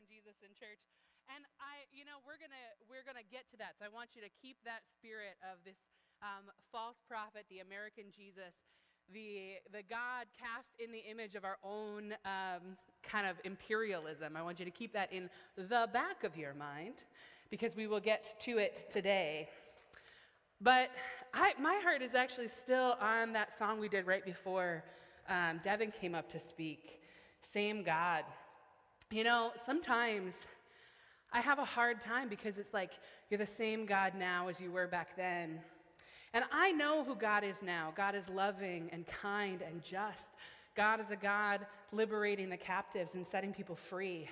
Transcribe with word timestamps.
American 0.00 0.08
Jesus 0.08 0.40
in 0.40 0.48
church. 0.56 0.80
And 1.28 1.44
I, 1.60 1.84
you 1.92 2.04
know, 2.04 2.24
we're 2.24 2.40
gonna 2.40 2.64
we're 2.88 3.04
gonna 3.04 3.26
get 3.30 3.44
to 3.52 3.56
that. 3.58 3.76
So 3.78 3.84
I 3.84 3.92
want 3.92 4.16
you 4.16 4.22
to 4.22 4.32
keep 4.40 4.56
that 4.64 4.80
spirit 4.96 5.36
of 5.44 5.60
this 5.64 5.76
um, 6.22 6.48
false 6.72 6.96
prophet, 7.08 7.44
the 7.50 7.60
American 7.60 8.04
Jesus, 8.08 8.56
the 9.12 9.60
the 9.72 9.84
God 9.84 10.26
cast 10.40 10.72
in 10.80 10.90
the 10.90 11.04
image 11.04 11.36
of 11.36 11.44
our 11.44 11.58
own 11.62 12.14
um, 12.24 12.76
kind 13.02 13.26
of 13.26 13.36
imperialism. 13.44 14.36
I 14.36 14.42
want 14.42 14.58
you 14.58 14.64
to 14.64 14.70
keep 14.70 14.92
that 14.94 15.12
in 15.12 15.28
the 15.56 15.88
back 15.92 16.24
of 16.24 16.36
your 16.36 16.54
mind, 16.54 17.04
because 17.50 17.76
we 17.76 17.86
will 17.86 18.00
get 18.00 18.40
to 18.40 18.58
it 18.58 18.90
today. 18.90 19.48
But 20.60 20.90
I, 21.32 21.52
my 21.60 21.78
heart 21.82 22.02
is 22.02 22.14
actually 22.14 22.48
still 22.48 22.96
on 23.00 23.32
that 23.32 23.56
song 23.56 23.80
we 23.80 23.88
did 23.88 24.06
right 24.06 24.24
before 24.24 24.84
um, 25.28 25.60
Devin 25.62 25.92
came 25.92 26.14
up 26.14 26.28
to 26.32 26.40
speak. 26.40 27.00
Same 27.52 27.82
God. 27.82 28.24
You 29.12 29.24
know, 29.24 29.50
sometimes 29.66 30.34
I 31.32 31.40
have 31.40 31.58
a 31.58 31.64
hard 31.64 32.00
time 32.00 32.28
because 32.28 32.58
it's 32.58 32.72
like 32.72 32.92
you're 33.28 33.38
the 33.38 33.46
same 33.46 33.84
God 33.84 34.12
now 34.16 34.46
as 34.46 34.60
you 34.60 34.70
were 34.70 34.86
back 34.86 35.16
then. 35.16 35.58
And 36.32 36.44
I 36.52 36.70
know 36.70 37.02
who 37.02 37.16
God 37.16 37.42
is 37.42 37.56
now. 37.60 37.92
God 37.96 38.14
is 38.14 38.28
loving 38.28 38.88
and 38.92 39.04
kind 39.08 39.62
and 39.62 39.82
just. 39.82 40.30
God 40.76 41.00
is 41.00 41.10
a 41.10 41.16
God 41.16 41.66
liberating 41.90 42.48
the 42.48 42.56
captives 42.56 43.16
and 43.16 43.26
setting 43.26 43.52
people 43.52 43.74
free. 43.74 44.28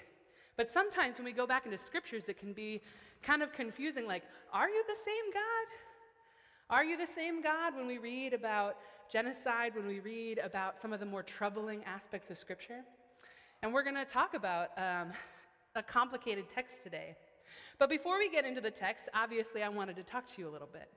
But 0.57 0.71
sometimes 0.71 1.19
when 1.19 1.25
we 1.25 1.33
go 1.33 1.45
back 1.45 1.65
into 1.65 1.79
scriptures, 1.79 2.29
it 2.29 2.39
can 2.39 2.53
be 2.53 2.81
kind 3.21 3.43
of 3.43 3.53
confusing 3.53 4.07
like, 4.07 4.23
are 4.53 4.69
you 4.69 4.85
the 4.87 4.95
same 5.05 5.33
God? 5.35 5.67
Are 6.71 6.85
you 6.85 6.97
the 6.97 7.13
same 7.17 7.43
God 7.43 7.75
when 7.75 7.89
we 7.89 7.99
read 7.99 8.33
about 8.33 8.77
genocide, 9.11 9.75
when 9.75 9.89
we 9.89 9.99
read 9.99 10.39
about 10.39 10.81
some 10.81 10.93
of 10.93 11.01
the 11.01 11.07
more 11.07 11.25
troubling 11.25 11.83
aspects 11.83 12.31
of 12.31 12.39
scripture? 12.39 12.85
And 13.61 13.75
we're 13.75 13.83
going 13.83 13.97
to 13.97 14.05
talk 14.05 14.35
about 14.35 14.69
um, 14.79 15.11
a 15.75 15.83
complicated 15.83 16.45
text 16.49 16.77
today. 16.85 17.17
But 17.81 17.91
before 17.91 18.17
we 18.17 18.31
get 18.31 18.45
into 18.45 18.61
the 18.61 18.71
text, 18.71 19.09
obviously, 19.15 19.65
I 19.65 19.69
wanted 19.69 19.97
to 19.97 20.05
talk 20.05 20.33
to 20.33 20.41
you 20.41 20.49
a 20.49 20.53
little 20.53 20.69
bit. 20.73 20.89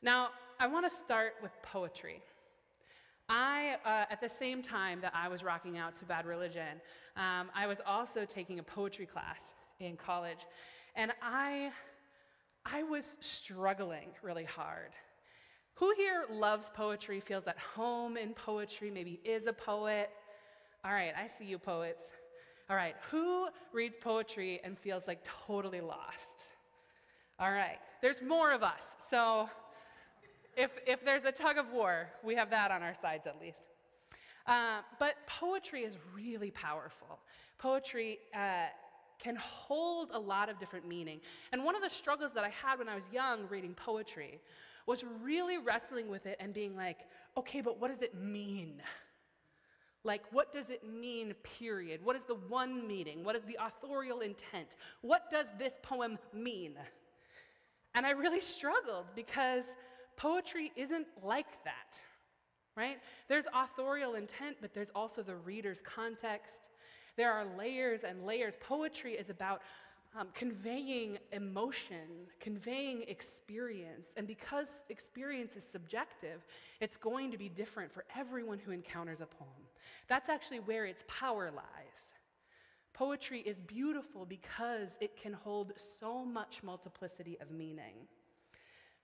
Now, 0.00 0.30
I 0.58 0.66
want 0.66 0.90
to 0.90 0.98
start 1.04 1.34
with 1.42 1.52
poetry. 1.62 2.22
I, 3.28 3.76
uh, 3.84 4.10
at 4.10 4.22
the 4.22 4.28
same 4.28 4.62
time 4.62 5.02
that 5.02 5.12
I 5.14 5.28
was 5.28 5.44
rocking 5.44 5.76
out 5.76 5.98
to 5.98 6.06
bad 6.06 6.24
religion, 6.24 6.80
um, 7.18 7.50
I 7.54 7.66
was 7.66 7.76
also 7.86 8.24
taking 8.24 8.58
a 8.58 8.62
poetry 8.62 9.04
class 9.04 9.52
in 9.80 9.98
college. 9.98 10.46
And 10.96 11.12
I, 11.22 11.72
I 12.64 12.84
was 12.84 13.16
struggling 13.20 14.08
really 14.22 14.44
hard. 14.44 14.92
Who 15.74 15.92
here 15.94 16.24
loves 16.32 16.70
poetry, 16.74 17.20
feels 17.20 17.46
at 17.46 17.58
home 17.58 18.16
in 18.16 18.32
poetry, 18.32 18.90
maybe 18.90 19.20
is 19.24 19.46
a 19.46 19.52
poet? 19.52 20.10
All 20.82 20.92
right, 20.92 21.12
I 21.14 21.28
see 21.38 21.44
you, 21.44 21.58
poets. 21.58 22.02
All 22.70 22.76
right, 22.76 22.94
who 23.10 23.48
reads 23.72 23.96
poetry 24.00 24.60
and 24.64 24.78
feels 24.78 25.06
like 25.06 25.26
totally 25.46 25.82
lost? 25.82 26.48
All 27.38 27.50
right, 27.50 27.78
there's 28.00 28.22
more 28.22 28.52
of 28.52 28.62
us. 28.62 28.82
So 29.10 29.50
if, 30.56 30.70
if 30.86 31.04
there's 31.04 31.24
a 31.24 31.32
tug 31.32 31.58
of 31.58 31.70
war, 31.70 32.08
we 32.24 32.34
have 32.34 32.48
that 32.50 32.70
on 32.70 32.82
our 32.82 32.94
sides 33.02 33.26
at 33.26 33.38
least. 33.40 33.64
Uh, 34.46 34.80
but 34.98 35.16
poetry 35.26 35.82
is 35.82 35.96
really 36.14 36.50
powerful. 36.50 37.18
Poetry 37.58 38.18
uh, 38.34 38.66
can 39.18 39.36
hold 39.36 40.08
a 40.12 40.18
lot 40.18 40.48
of 40.48 40.58
different 40.58 40.88
meaning. 40.88 41.20
And 41.52 41.62
one 41.62 41.76
of 41.76 41.82
the 41.82 41.90
struggles 41.90 42.32
that 42.32 42.44
I 42.44 42.48
had 42.48 42.78
when 42.78 42.88
I 42.88 42.94
was 42.94 43.04
young 43.12 43.46
reading 43.50 43.74
poetry 43.74 44.40
was 44.86 45.04
really 45.22 45.58
wrestling 45.58 46.08
with 46.08 46.24
it 46.24 46.38
and 46.40 46.54
being 46.54 46.74
like, 46.74 47.00
okay, 47.36 47.60
but 47.60 47.78
what 47.78 47.90
does 47.90 48.00
it 48.00 48.14
mean? 48.14 48.80
Like, 50.02 50.22
what 50.30 50.52
does 50.52 50.70
it 50.70 50.82
mean, 50.88 51.34
period? 51.58 52.00
What 52.02 52.16
is 52.16 52.22
the 52.24 52.36
one 52.48 52.86
meaning? 52.86 53.22
What 53.22 53.36
is 53.36 53.42
the 53.42 53.58
authorial 53.60 54.20
intent? 54.20 54.68
What 55.02 55.30
does 55.30 55.46
this 55.58 55.74
poem 55.82 56.18
mean? 56.32 56.76
And 57.94 58.06
I 58.06 58.10
really 58.10 58.40
struggled 58.40 59.06
because 59.14 59.64
poetry 60.16 60.72
isn't 60.76 61.06
like 61.22 61.64
that, 61.64 61.98
right? 62.76 62.98
There's 63.28 63.44
authorial 63.52 64.14
intent, 64.14 64.56
but 64.60 64.72
there's 64.72 64.90
also 64.94 65.22
the 65.22 65.36
reader's 65.36 65.82
context. 65.82 66.60
There 67.16 67.32
are 67.32 67.44
layers 67.58 68.00
and 68.02 68.24
layers. 68.24 68.54
Poetry 68.60 69.14
is 69.14 69.28
about 69.28 69.60
um, 70.18 70.28
conveying 70.34 71.18
emotion, 71.32 72.26
conveying 72.40 73.04
experience. 73.06 74.08
And 74.16 74.26
because 74.26 74.68
experience 74.88 75.56
is 75.56 75.64
subjective, 75.70 76.40
it's 76.80 76.96
going 76.96 77.30
to 77.30 77.38
be 77.38 77.48
different 77.48 77.92
for 77.92 78.04
everyone 78.16 78.58
who 78.58 78.72
encounters 78.72 79.20
a 79.20 79.26
poem. 79.26 79.69
That's 80.08 80.28
actually 80.28 80.60
where 80.60 80.86
its 80.86 81.04
power 81.06 81.50
lies. 81.50 81.64
Poetry 82.92 83.40
is 83.40 83.58
beautiful 83.60 84.26
because 84.26 84.90
it 85.00 85.16
can 85.20 85.32
hold 85.32 85.72
so 86.00 86.24
much 86.24 86.62
multiplicity 86.62 87.38
of 87.40 87.50
meaning. 87.50 87.94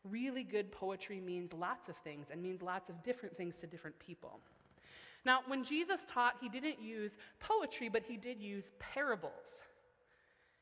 Really 0.04 0.44
good 0.44 0.70
poetry 0.70 1.20
means 1.20 1.52
lots 1.52 1.88
of 1.88 1.96
things 1.98 2.26
and 2.30 2.42
means 2.42 2.62
lots 2.62 2.90
of 2.90 3.02
different 3.02 3.36
things 3.36 3.56
to 3.58 3.66
different 3.66 3.98
people. 3.98 4.40
Now, 5.24 5.40
when 5.46 5.64
Jesus 5.64 6.04
taught, 6.08 6.36
he 6.40 6.48
didn't 6.48 6.80
use 6.80 7.16
poetry, 7.40 7.88
but 7.88 8.02
he 8.06 8.16
did 8.16 8.40
use 8.40 8.70
parables. 8.78 9.64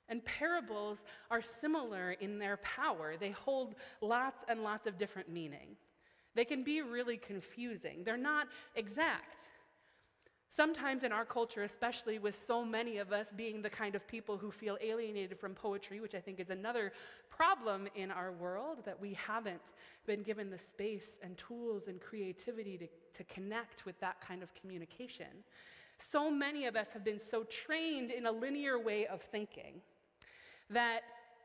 And 0.08 0.24
parables 0.24 0.98
are 1.30 1.42
similar 1.42 2.12
in 2.12 2.38
their 2.38 2.58
power. 2.58 3.14
They 3.18 3.30
hold 3.30 3.74
lots 4.00 4.44
and 4.48 4.62
lots 4.62 4.86
of 4.86 4.98
different 4.98 5.28
meaning. 5.28 5.76
They 6.34 6.44
can 6.44 6.64
be 6.64 6.82
really 6.82 7.16
confusing. 7.16 8.04
They're 8.04 8.16
not 8.16 8.48
exact. 8.74 9.46
Sometimes 10.56 11.02
in 11.02 11.10
our 11.10 11.24
culture, 11.24 11.64
especially 11.64 12.20
with 12.20 12.40
so 12.46 12.64
many 12.64 12.98
of 12.98 13.12
us 13.12 13.32
being 13.32 13.60
the 13.60 13.70
kind 13.70 13.96
of 13.96 14.06
people 14.06 14.38
who 14.38 14.52
feel 14.52 14.78
alienated 14.80 15.36
from 15.36 15.52
poetry, 15.52 15.98
which 15.98 16.14
I 16.14 16.20
think 16.20 16.38
is 16.38 16.50
another 16.50 16.92
problem 17.28 17.88
in 17.96 18.12
our 18.12 18.30
world, 18.30 18.78
that 18.84 19.00
we 19.00 19.14
haven't 19.14 19.72
been 20.06 20.22
given 20.22 20.50
the 20.50 20.58
space 20.58 21.18
and 21.24 21.36
tools 21.36 21.88
and 21.88 22.00
creativity 22.00 22.78
to, 22.78 22.86
to 23.16 23.24
connect 23.24 23.84
with 23.84 23.98
that 23.98 24.20
kind 24.20 24.44
of 24.44 24.54
communication. 24.54 25.26
So 25.98 26.30
many 26.30 26.66
of 26.66 26.76
us 26.76 26.88
have 26.92 27.04
been 27.04 27.20
so 27.20 27.42
trained 27.44 28.12
in 28.12 28.26
a 28.26 28.32
linear 28.32 28.78
way 28.78 29.06
of 29.06 29.22
thinking 29.22 29.80
that 30.70 31.00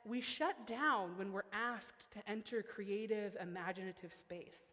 we 0.06 0.22
shut 0.22 0.68
down 0.68 1.18
when 1.18 1.34
we're 1.34 1.42
asked 1.52 2.12
to 2.12 2.30
enter 2.30 2.62
creative, 2.62 3.36
imaginative 3.42 4.14
space, 4.14 4.68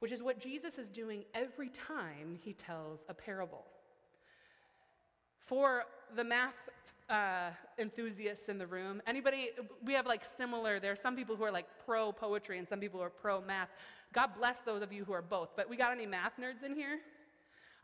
which 0.00 0.12
is 0.12 0.22
what 0.22 0.38
Jesus 0.38 0.76
is 0.76 0.90
doing 0.90 1.24
every 1.34 1.70
time 1.70 2.38
he 2.38 2.52
tells 2.52 3.00
a 3.08 3.14
parable. 3.14 3.64
For 5.48 5.84
the 6.14 6.22
math 6.22 6.52
uh, 7.08 7.48
enthusiasts 7.78 8.50
in 8.50 8.58
the 8.58 8.66
room, 8.66 9.00
anybody, 9.06 9.48
we 9.82 9.94
have 9.94 10.04
like 10.04 10.22
similar, 10.36 10.78
there 10.78 10.92
are 10.92 10.98
some 11.02 11.16
people 11.16 11.36
who 11.36 11.44
are 11.44 11.50
like 11.50 11.64
pro 11.86 12.12
poetry 12.12 12.58
and 12.58 12.68
some 12.68 12.80
people 12.80 13.02
are 13.02 13.08
pro 13.08 13.40
math. 13.40 13.70
God 14.12 14.32
bless 14.38 14.58
those 14.58 14.82
of 14.82 14.92
you 14.92 15.06
who 15.06 15.14
are 15.14 15.22
both, 15.22 15.48
but 15.56 15.68
we 15.70 15.76
got 15.76 15.90
any 15.90 16.04
math 16.04 16.32
nerds 16.38 16.64
in 16.64 16.74
here? 16.74 16.98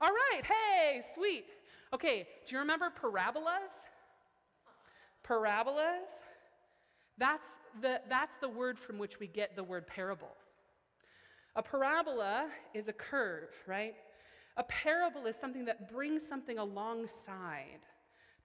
All 0.02 0.10
right, 0.10 0.42
hey, 0.44 1.00
sweet. 1.14 1.46
Okay, 1.94 2.28
do 2.46 2.54
you 2.54 2.58
remember 2.58 2.90
parabolas? 2.90 3.72
Parabolas? 5.26 6.10
That's 7.16 7.46
the, 7.80 8.02
that's 8.10 8.36
the 8.42 8.48
word 8.48 8.78
from 8.78 8.98
which 8.98 9.18
we 9.18 9.26
get 9.26 9.56
the 9.56 9.64
word 9.64 9.86
parable. 9.86 10.36
A 11.56 11.62
parabola 11.62 12.48
is 12.74 12.88
a 12.88 12.92
curve, 12.92 13.48
right? 13.66 13.94
A 14.56 14.62
parable 14.64 15.26
is 15.26 15.36
something 15.36 15.64
that 15.64 15.92
brings 15.92 16.26
something 16.26 16.58
alongside, 16.58 17.80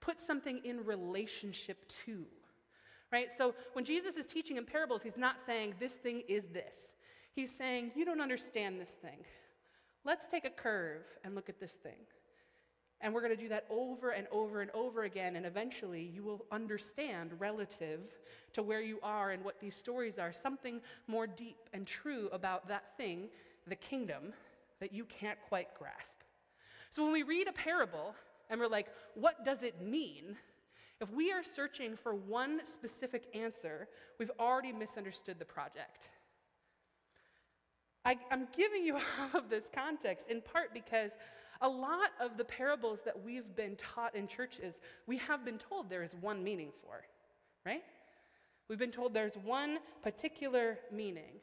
puts 0.02 0.26
something 0.26 0.62
in 0.64 0.84
relationship 0.86 1.92
to. 2.06 2.26
Right? 3.12 3.28
So 3.38 3.56
when 3.74 3.86
Jesus 3.86 4.16
is 4.16 4.26
teaching 4.26 4.58
in 4.58 4.66
parables, 4.66 5.02
he's 5.02 5.18
not 5.18 5.38
saying 5.46 5.76
this 5.80 5.94
thing 5.94 6.24
is 6.28 6.48
this. 6.48 6.94
He's 7.34 7.52
saying, 7.56 7.92
you 7.96 8.06
don't 8.06 8.22
understand 8.22 8.80
this 8.80 8.92
thing. 9.02 9.20
Let's 10.06 10.28
take 10.28 10.46
a 10.46 10.50
curve 10.50 11.04
and 11.24 11.36
look 11.36 11.50
at 11.50 11.60
this 11.60 11.74
thing. 11.74 12.06
And 13.02 13.14
we're 13.14 13.22
going 13.22 13.36
to 13.36 13.42
do 13.42 13.50
that 13.50 13.66
over 13.70 14.10
and 14.10 14.28
over 14.32 14.62
and 14.62 14.70
over 14.72 15.04
again, 15.04 15.38
and 15.38 15.46
eventually 15.46 16.12
you 16.14 16.22
will 16.22 16.46
understand 16.52 17.32
relative 17.40 18.02
to 18.54 18.62
where 18.62 18.82
you 18.82 19.00
are 19.02 19.32
and 19.32 19.44
what 19.44 19.60
these 19.62 19.76
stories 19.76 20.20
are 20.20 20.34
something 20.34 20.82
more 21.08 21.26
deep 21.26 21.70
and 21.74 21.88
true 21.88 22.30
about 22.34 22.68
that 22.68 22.98
thing, 22.98 23.30
the 23.68 23.76
kingdom, 23.76 24.34
that 24.80 24.94
you 24.94 25.06
can't 25.06 25.38
quite 25.48 25.68
grasp. 25.78 26.18
So 26.92 27.04
when 27.04 27.12
we 27.12 27.24
read 27.24 27.48
a 27.48 27.54
parable 27.54 28.16
and 28.50 28.60
we're 28.60 28.68
like, 28.68 28.88
what 29.16 29.46
does 29.46 29.64
it 29.64 29.82
mean? 29.82 30.38
If 31.02 31.12
we 31.12 31.32
are 31.32 31.44
searching 31.44 31.96
for 31.96 32.14
one 32.14 32.62
specific 32.66 33.26
answer, 33.34 33.88
we've 34.20 34.32
already 34.40 34.72
misunderstood 34.72 35.40
the 35.40 35.46
project. 35.46 36.10
I, 38.06 38.18
am 38.32 38.48
giving 38.56 38.84
you 38.84 38.96
all 39.20 39.40
of 39.40 39.50
this 39.50 39.66
context 39.74 40.28
in 40.30 40.42
part 40.42 40.74
because 40.74 41.12
a 41.62 41.70
lot 41.70 42.12
of 42.20 42.38
the 42.38 42.46
parables 42.46 43.00
that 43.06 43.24
we've 43.24 43.56
been 43.56 43.76
taught 43.76 44.16
in 44.16 44.28
churches, 44.28 44.76
we 45.08 45.18
have 45.18 45.44
been 45.44 45.58
told 45.58 45.90
there 45.90 46.04
is 46.04 46.16
one 46.22 46.44
meaning 46.44 46.72
for, 46.82 47.06
right? 47.66 47.84
We've 48.70 48.80
been 48.80 48.92
told 48.92 49.14
there's 49.14 49.36
one 49.44 49.80
particular 50.02 50.78
meaning. 50.92 51.42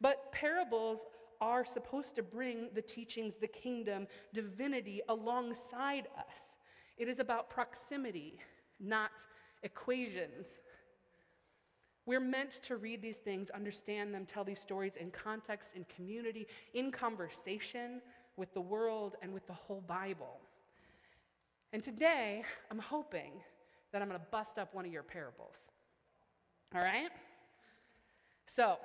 But 0.00 0.30
parables 0.32 1.00
are 1.40 1.64
supposed 1.64 2.14
to 2.16 2.22
bring 2.22 2.68
the 2.74 2.82
teachings, 2.82 3.34
the 3.40 3.46
kingdom, 3.46 4.06
divinity 4.32 5.00
alongside 5.08 6.06
us. 6.18 6.56
It 6.96 7.08
is 7.08 7.18
about 7.18 7.50
proximity 7.50 8.38
not 8.80 9.10
equations. 9.62 10.46
We're 12.04 12.20
meant 12.20 12.62
to 12.64 12.76
read 12.76 13.02
these 13.02 13.16
things, 13.16 13.50
understand 13.50 14.14
them, 14.14 14.26
tell 14.26 14.44
these 14.44 14.60
stories 14.60 14.94
in 14.96 15.10
context, 15.10 15.74
in 15.74 15.84
community, 15.84 16.46
in 16.74 16.92
conversation 16.92 18.00
with 18.36 18.52
the 18.54 18.60
world 18.60 19.16
and 19.22 19.32
with 19.32 19.46
the 19.46 19.52
whole 19.52 19.80
Bible. 19.80 20.38
And 21.72 21.82
today, 21.82 22.44
I'm 22.70 22.78
hoping 22.78 23.32
that 23.92 24.02
I'm 24.02 24.08
going 24.08 24.20
to 24.20 24.26
bust 24.30 24.58
up 24.58 24.74
one 24.74 24.84
of 24.84 24.92
your 24.92 25.02
parables. 25.02 25.56
All 26.74 26.80
right? 26.80 27.10
So, 28.54 28.76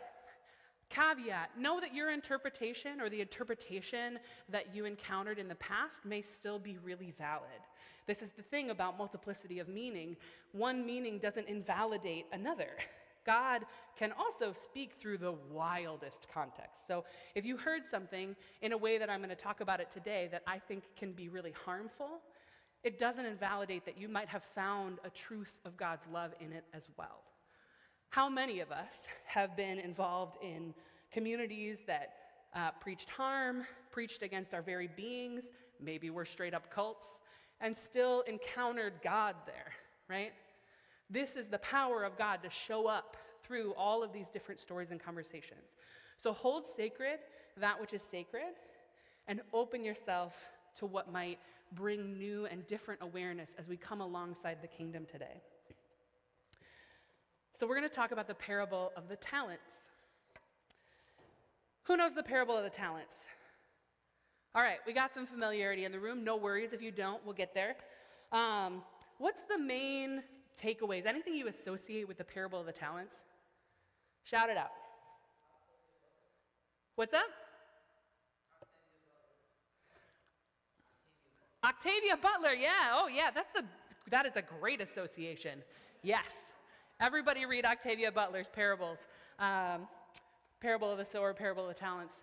caveat 0.91 1.57
know 1.57 1.79
that 1.79 1.93
your 1.95 2.11
interpretation 2.11 3.01
or 3.01 3.09
the 3.09 3.21
interpretation 3.21 4.19
that 4.49 4.75
you 4.75 4.85
encountered 4.85 5.39
in 5.39 5.47
the 5.47 5.55
past 5.55 6.05
may 6.05 6.21
still 6.21 6.59
be 6.59 6.77
really 6.83 7.13
valid. 7.17 7.61
This 8.07 8.21
is 8.21 8.31
the 8.31 8.41
thing 8.41 8.69
about 8.69 8.97
multiplicity 8.97 9.59
of 9.59 9.67
meaning. 9.67 10.17
One 10.51 10.85
meaning 10.85 11.19
doesn't 11.19 11.47
invalidate 11.47 12.25
another. 12.33 12.69
God 13.25 13.65
can 13.97 14.11
also 14.13 14.51
speak 14.51 14.93
through 14.99 15.19
the 15.19 15.33
wildest 15.51 16.27
context. 16.33 16.87
So 16.87 17.05
if 17.35 17.45
you 17.45 17.55
heard 17.55 17.85
something 17.85 18.35
in 18.61 18.71
a 18.71 18.77
way 18.77 18.97
that 18.97 19.09
I'm 19.09 19.19
going 19.19 19.29
to 19.29 19.35
talk 19.35 19.61
about 19.61 19.79
it 19.79 19.89
today 19.93 20.27
that 20.31 20.41
I 20.47 20.57
think 20.57 20.83
can 20.97 21.11
be 21.11 21.29
really 21.29 21.53
harmful, 21.65 22.19
it 22.83 22.97
doesn't 22.97 23.25
invalidate 23.25 23.85
that 23.85 23.97
you 23.97 24.09
might 24.09 24.27
have 24.27 24.43
found 24.55 24.97
a 25.05 25.09
truth 25.11 25.53
of 25.65 25.77
God's 25.77 26.07
love 26.11 26.31
in 26.39 26.51
it 26.51 26.63
as 26.73 26.89
well. 26.97 27.21
How 28.11 28.27
many 28.27 28.59
of 28.59 28.73
us 28.73 28.93
have 29.23 29.55
been 29.55 29.79
involved 29.79 30.35
in 30.43 30.73
communities 31.13 31.77
that 31.87 32.11
uh, 32.53 32.71
preached 32.81 33.09
harm, 33.09 33.63
preached 33.89 34.21
against 34.21 34.53
our 34.53 34.61
very 34.61 34.89
beings, 34.97 35.45
maybe 35.79 36.09
we're 36.09 36.25
straight 36.25 36.53
up 36.53 36.69
cults, 36.69 37.07
and 37.61 37.75
still 37.75 38.19
encountered 38.27 38.95
God 39.01 39.37
there, 39.45 39.71
right? 40.09 40.33
This 41.09 41.31
is 41.37 41.47
the 41.47 41.59
power 41.59 42.03
of 42.03 42.17
God 42.17 42.43
to 42.43 42.49
show 42.49 42.85
up 42.85 43.15
through 43.45 43.73
all 43.77 44.03
of 44.03 44.11
these 44.11 44.27
different 44.27 44.59
stories 44.59 44.91
and 44.91 45.01
conversations. 45.01 45.71
So 46.21 46.33
hold 46.33 46.65
sacred 46.75 47.19
that 47.61 47.79
which 47.79 47.93
is 47.93 48.01
sacred 48.11 48.55
and 49.29 49.39
open 49.53 49.85
yourself 49.85 50.33
to 50.79 50.85
what 50.85 51.09
might 51.13 51.39
bring 51.71 52.17
new 52.17 52.45
and 52.47 52.67
different 52.67 52.99
awareness 53.01 53.51
as 53.57 53.69
we 53.69 53.77
come 53.77 54.01
alongside 54.01 54.57
the 54.61 54.67
kingdom 54.67 55.05
today. 55.09 55.41
So, 57.61 57.67
we're 57.67 57.77
going 57.77 57.87
to 57.87 57.95
talk 57.95 58.11
about 58.11 58.27
the 58.27 58.33
parable 58.33 58.91
of 58.97 59.07
the 59.07 59.17
talents. 59.17 59.61
Who 61.83 61.95
knows 61.95 62.15
the 62.15 62.23
parable 62.23 62.57
of 62.57 62.63
the 62.63 62.71
talents? 62.71 63.13
All 64.55 64.63
right, 64.63 64.79
we 64.87 64.93
got 64.93 65.13
some 65.13 65.27
familiarity 65.27 65.85
in 65.85 65.91
the 65.91 65.99
room. 65.99 66.23
No 66.23 66.37
worries 66.37 66.73
if 66.73 66.81
you 66.81 66.89
don't, 66.89 67.23
we'll 67.23 67.35
get 67.35 67.53
there. 67.53 67.75
Um, 68.31 68.81
what's 69.19 69.41
the 69.41 69.59
main 69.59 70.23
takeaways? 70.59 71.05
Anything 71.05 71.35
you 71.35 71.49
associate 71.49 72.07
with 72.07 72.17
the 72.17 72.23
parable 72.23 72.59
of 72.59 72.65
the 72.65 72.71
talents? 72.71 73.17
Shout 74.23 74.49
it 74.49 74.57
out. 74.57 74.71
What's 76.95 77.13
up? 77.13 77.21
Octavia 81.63 82.17
Butler, 82.19 82.53
yeah. 82.53 82.89
Oh, 82.91 83.07
yeah, 83.07 83.29
that's 83.29 83.53
the 83.53 83.63
that 84.09 84.25
is 84.25 84.35
a 84.35 84.41
great 84.41 84.81
association. 84.81 85.61
Yes. 86.01 86.31
Everybody 87.01 87.47
read 87.47 87.65
Octavia 87.65 88.11
Butler's 88.11 88.45
parables. 88.53 88.99
Um, 89.39 89.87
parable 90.61 90.91
of 90.91 90.99
the 90.99 91.05
sower, 91.05 91.33
parable 91.33 91.63
of 91.67 91.73
the 91.73 91.79
talents. 91.79 92.13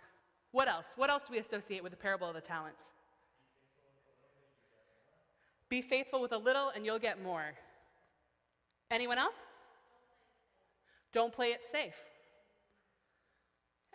What 0.52 0.68
else? 0.68 0.86
What 0.94 1.10
else 1.10 1.24
do 1.24 1.32
we 1.32 1.38
associate 1.38 1.82
with 1.82 1.90
the 1.90 1.98
parable 1.98 2.28
of 2.28 2.34
the 2.34 2.40
talents? 2.40 2.84
Be 5.68 5.82
faithful 5.82 6.22
with 6.22 6.30
a 6.30 6.38
little 6.38 6.70
and 6.74 6.86
you'll 6.86 7.00
get 7.00 7.20
more. 7.20 7.54
Anyone 8.88 9.18
else? 9.18 9.34
Don't 11.12 11.32
play 11.32 11.48
it 11.48 11.60
safe. 11.72 11.96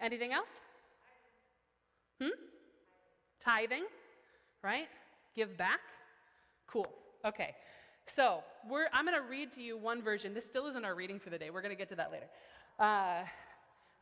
Anything 0.02 0.34
else? 0.34 0.50
Hmm? 2.22 2.30
Tithing, 3.42 3.86
right? 4.62 4.88
Give 5.34 5.58
back? 5.58 5.80
Cool. 6.68 6.88
Okay. 7.26 7.56
So 8.08 8.44
I'm 8.94 9.06
going 9.06 9.18
to 9.18 9.28
read 9.28 9.54
to 9.54 9.62
you 9.62 9.78
one 9.78 10.02
version. 10.02 10.34
This 10.34 10.46
still 10.46 10.68
isn't 10.68 10.86
our 10.86 10.96
reading 10.96 11.20
for 11.20 11.30
the 11.30 11.38
day. 11.38 11.50
We're 11.50 11.62
going 11.62 11.74
to 11.74 11.78
get 11.78 11.90
to 11.90 11.96
that 11.96 12.12
later. 12.12 12.28
Uh, 12.80 13.24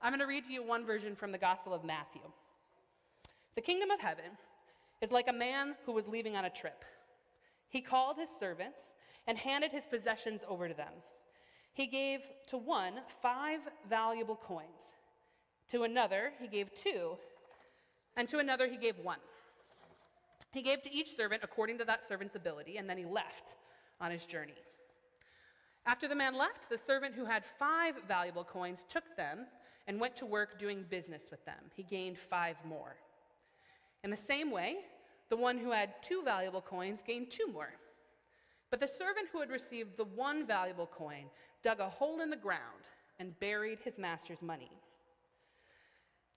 I'm 0.01 0.11
going 0.11 0.19
to 0.19 0.25
read 0.25 0.45
to 0.45 0.53
you 0.53 0.63
one 0.63 0.85
version 0.85 1.15
from 1.15 1.31
the 1.31 1.37
Gospel 1.37 1.73
of 1.73 1.83
Matthew. 1.83 2.21
The 3.55 3.61
kingdom 3.61 3.91
of 3.91 3.99
heaven 3.99 4.37
is 5.01 5.11
like 5.11 5.27
a 5.27 5.33
man 5.33 5.75
who 5.85 5.91
was 5.91 6.07
leaving 6.07 6.35
on 6.35 6.45
a 6.45 6.49
trip. 6.49 6.83
He 7.69 7.81
called 7.81 8.17
his 8.17 8.29
servants 8.39 8.81
and 9.27 9.37
handed 9.37 9.71
his 9.71 9.85
possessions 9.85 10.41
over 10.47 10.67
to 10.67 10.73
them. 10.73 10.93
He 11.73 11.87
gave 11.87 12.19
to 12.49 12.57
one 12.57 12.95
five 13.21 13.59
valuable 13.89 14.35
coins, 14.35 14.95
to 15.69 15.83
another, 15.83 16.33
he 16.41 16.47
gave 16.47 16.73
two, 16.73 17.17
and 18.17 18.27
to 18.27 18.39
another, 18.39 18.67
he 18.67 18.77
gave 18.77 18.97
one. 18.97 19.19
He 20.51 20.61
gave 20.61 20.81
to 20.81 20.93
each 20.93 21.15
servant 21.15 21.43
according 21.43 21.77
to 21.77 21.85
that 21.85 22.05
servant's 22.05 22.35
ability, 22.35 22.75
and 22.77 22.89
then 22.89 22.97
he 22.97 23.05
left 23.05 23.53
on 24.01 24.11
his 24.11 24.25
journey. 24.25 24.55
After 25.85 26.07
the 26.07 26.15
man 26.15 26.35
left, 26.37 26.69
the 26.69 26.77
servant 26.77 27.15
who 27.15 27.25
had 27.25 27.43
five 27.45 27.95
valuable 28.07 28.43
coins 28.43 28.85
took 28.89 29.15
them 29.15 29.45
and 29.87 29.99
went 29.99 30.15
to 30.17 30.25
work 30.25 30.59
doing 30.59 30.85
business 30.89 31.23
with 31.31 31.43
them. 31.45 31.71
He 31.75 31.83
gained 31.83 32.17
five 32.17 32.57
more. 32.65 32.95
In 34.03 34.09
the 34.09 34.17
same 34.17 34.51
way, 34.51 34.77
the 35.29 35.37
one 35.37 35.57
who 35.57 35.71
had 35.71 36.01
two 36.01 36.21
valuable 36.23 36.61
coins 36.61 36.99
gained 37.05 37.29
two 37.29 37.47
more. 37.47 37.73
But 38.69 38.79
the 38.79 38.87
servant 38.87 39.27
who 39.31 39.39
had 39.39 39.49
received 39.49 39.97
the 39.97 40.05
one 40.05 40.45
valuable 40.45 40.87
coin 40.87 41.25
dug 41.63 41.79
a 41.79 41.89
hole 41.89 42.21
in 42.21 42.29
the 42.29 42.35
ground 42.35 42.83
and 43.19 43.39
buried 43.39 43.79
his 43.83 43.97
master's 43.97 44.41
money. 44.41 44.71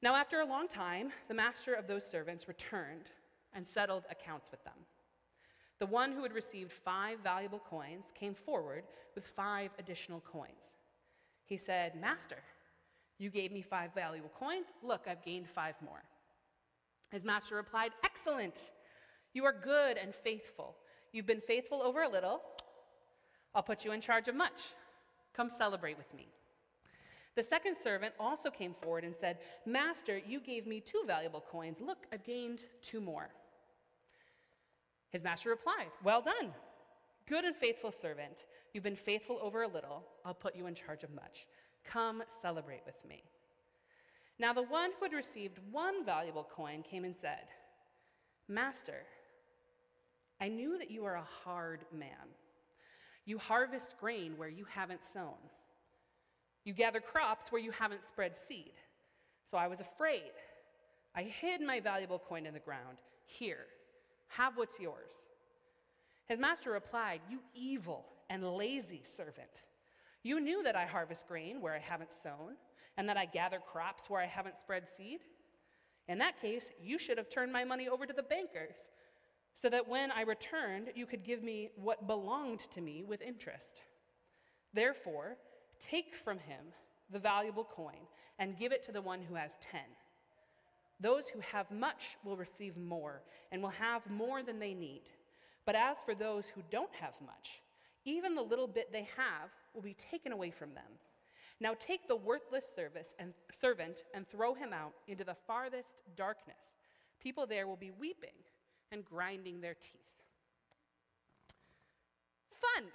Now, 0.02 0.14
after 0.14 0.40
a 0.40 0.44
long 0.44 0.69
time, 0.69 1.11
the 1.28 1.34
master 1.34 1.72
of 1.72 1.87
those 1.87 2.05
servants 2.05 2.46
returned 2.49 3.06
and 3.55 3.66
settled 3.66 4.05
accounts 4.11 4.50
with 4.50 4.62
them. 4.64 4.75
The 5.79 5.87
one 5.87 6.12
who 6.12 6.23
had 6.23 6.32
received 6.32 6.73
five 6.73 7.19
valuable 7.21 7.59
coins 7.59 8.06
came 8.15 8.35
forward 8.35 8.85
with 9.15 9.26
five 9.26 9.71
additional 9.79 10.21
coins. 10.21 10.76
He 11.47 11.56
said, 11.56 12.00
Master, 12.00 12.38
you 13.19 13.31
gave 13.31 13.53
me 13.53 13.62
five 13.62 13.94
valuable 13.94 14.32
coins. 14.38 14.67
Look, 14.82 15.06
I've 15.09 15.25
gained 15.25 15.49
five 15.49 15.75
more. 15.85 16.03
His 17.11 17.25
master 17.25 17.56
replied, 17.56 17.93
Excellent. 18.05 18.71
You 19.33 19.45
are 19.45 19.52
good 19.52 19.97
and 19.99 20.14
faithful. 20.14 20.76
You've 21.12 21.26
been 21.26 21.40
faithful 21.40 21.83
over 21.83 22.02
a 22.02 22.09
little. 22.09 22.40
I'll 23.54 23.62
put 23.62 23.85
you 23.85 23.93
in 23.93 24.00
charge 24.00 24.28
of 24.28 24.35
much. 24.35 24.62
Come 25.33 25.50
celebrate 25.50 25.97
with 25.99 26.12
me. 26.14 26.28
The 27.37 27.43
second 27.43 27.76
servant 27.83 28.14
also 28.19 28.49
came 28.50 28.75
forward 28.75 29.04
and 29.04 29.14
said, 29.14 29.38
Master, 29.66 30.21
you 30.25 30.38
gave 30.40 30.66
me 30.66 30.81
two 30.81 31.02
valuable 31.07 31.45
coins. 31.50 31.78
Look, 31.81 32.07
I've 32.12 32.25
gained 32.25 32.61
two 32.81 33.00
more. 33.00 33.28
His 35.14 35.23
master 35.23 35.49
replied, 35.49 35.92
Well 36.02 36.21
done, 36.21 36.52
good 37.28 37.44
and 37.44 37.54
faithful 37.54 37.92
servant. 37.92 38.47
You've 38.73 38.83
been 38.83 38.97
faithful 38.97 39.38
over 39.40 39.62
a 39.62 39.68
little. 39.68 40.02
I'll 40.25 40.35
put 40.35 40.56
you 40.56 40.66
in 40.66 40.75
charge 40.75 41.04
of 41.04 41.14
much. 41.14 41.47
Come 41.85 42.25
celebrate 42.42 42.83
with 42.85 42.97
me. 43.09 43.23
Now, 44.40 44.52
the 44.52 44.64
one 44.64 44.90
who 44.99 45.04
had 45.04 45.12
received 45.12 45.61
one 45.71 46.04
valuable 46.04 46.49
coin 46.52 46.83
came 46.83 47.04
and 47.04 47.14
said, 47.14 47.47
Master, 48.49 49.04
I 50.40 50.49
knew 50.49 50.78
that 50.78 50.90
you 50.90 51.04
are 51.04 51.14
a 51.14 51.28
hard 51.44 51.85
man. 51.97 52.35
You 53.25 53.38
harvest 53.38 53.94
grain 54.00 54.37
where 54.37 54.49
you 54.49 54.66
haven't 54.68 55.04
sown, 55.04 55.38
you 56.64 56.73
gather 56.73 57.00
crops 57.00 57.52
where 57.52 57.62
you 57.62 57.71
haven't 57.71 58.02
spread 58.02 58.37
seed. 58.37 58.73
So 59.49 59.56
I 59.59 59.68
was 59.68 59.78
afraid. 59.78 60.33
I 61.14 61.23
hid 61.23 61.61
my 61.61 61.78
valuable 61.78 62.18
coin 62.18 62.47
in 62.47 62.54
the 62.54 62.59
ground. 62.59 62.99
Here, 63.26 63.66
have 64.28 64.57
what's 64.57 64.78
yours. 64.78 65.12
His 66.26 66.38
master 66.38 66.71
replied, 66.71 67.21
You 67.31 67.40
evil 67.54 68.07
and 68.31 68.43
lazy 68.57 69.02
servant. 69.16 69.62
You 70.23 70.40
knew 70.40 70.62
that 70.62 70.76
I 70.76 70.87
harvest 70.87 71.28
grain 71.28 71.61
where 71.61 71.75
I 71.75 71.78
haven't 71.78 72.12
sown, 72.23 72.57
and 72.97 73.09
that 73.09 73.16
I 73.16 73.26
gather 73.26 73.59
crops 73.59 74.04
where 74.09 74.21
I 74.21 74.26
haven't 74.26 74.59
spread 74.59 74.85
seed. 74.97 75.21
In 76.09 76.19
that 76.19 76.40
case, 76.40 76.64
you 76.83 76.99
should 76.99 77.19
have 77.19 77.28
turned 77.28 77.52
my 77.52 77.64
money 77.64 77.88
over 77.88 78.07
to 78.07 78.12
the 78.12 78.23
bankers, 78.23 78.76
so 79.54 79.69
that 79.69 79.88
when 79.88 80.11
I 80.11 80.23
returned, 80.23 80.88
you 80.95 81.07
could 81.07 81.25
give 81.25 81.43
me 81.43 81.71
what 81.76 82.07
belonged 82.07 82.61
to 82.73 82.81
me 82.81 83.04
with 83.04 83.23
interest. 83.23 83.83
Therefore, 84.73 85.37
take 85.78 86.16
from 86.16 86.38
him 86.38 86.66
the 87.11 87.19
valuable 87.19 87.64
coin 87.64 88.09
and 88.38 88.59
give 88.59 88.73
it 88.73 88.83
to 88.85 88.93
the 88.93 89.02
one 89.02 89.23
who 89.23 89.35
has 89.35 89.52
ten. 89.61 89.81
Those 91.04 91.28
who 91.28 91.40
have 91.40 91.70
much 91.70 92.16
will 92.25 92.38
receive 92.38 92.78
more 92.78 93.20
and 93.52 93.61
will 93.61 93.68
have 93.68 94.08
more 94.08 94.42
than 94.42 94.58
they 94.58 94.73
need. 94.73 95.02
But 95.66 95.75
as 95.75 95.99
for 96.02 96.14
those 96.14 96.46
who 96.46 96.62
don't 96.70 96.94
have 96.99 97.12
much, 97.20 97.61
even 98.06 98.34
the 98.34 98.40
little 98.40 98.66
bit 98.66 98.90
they 98.90 99.06
have 99.14 99.50
will 99.75 99.82
be 99.82 99.92
taken 99.92 100.32
away 100.32 100.50
from 100.50 100.73
them. 100.73 100.99
Now 101.61 101.75
take 101.78 102.08
the 102.08 102.16
worthless 102.16 102.64
service 102.75 103.12
and 103.18 103.34
servant 103.61 104.04
and 104.14 104.26
throw 104.26 104.54
him 104.54 104.73
out 104.73 104.94
into 105.06 105.25
the 105.25 105.37
farthest 105.46 105.96
darkness. 106.16 106.73
People 107.23 107.46
there 107.46 107.66
will 107.66 107.76
be 107.76 107.90
weeping 107.90 108.30
and 108.90 109.04
grinding 109.04 109.61
their 109.61 109.75
teeth. 109.75 110.00
Fun, 112.62 112.84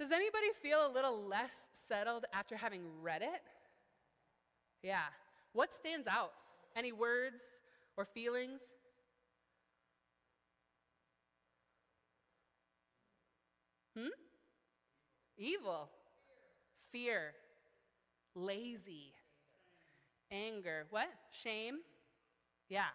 Does 0.00 0.12
anybody 0.12 0.46
feel 0.62 0.86
a 0.86 0.90
little 0.90 1.28
less 1.28 1.52
settled 1.86 2.24
after 2.32 2.56
having 2.56 2.84
read 3.02 3.20
it? 3.20 3.42
Yeah. 4.82 5.10
What 5.52 5.72
stands 5.72 6.06
out? 6.06 6.32
Any 6.74 6.92
words 6.92 7.42
or 7.96 8.04
feelings? 8.04 8.60
Hmm? 13.96 14.08
Evil, 15.36 15.90
fear, 16.90 17.34
lazy, 18.34 19.12
anger. 20.30 20.86
What? 20.90 21.08
Shame? 21.30 21.80
Yeah. 22.68 22.86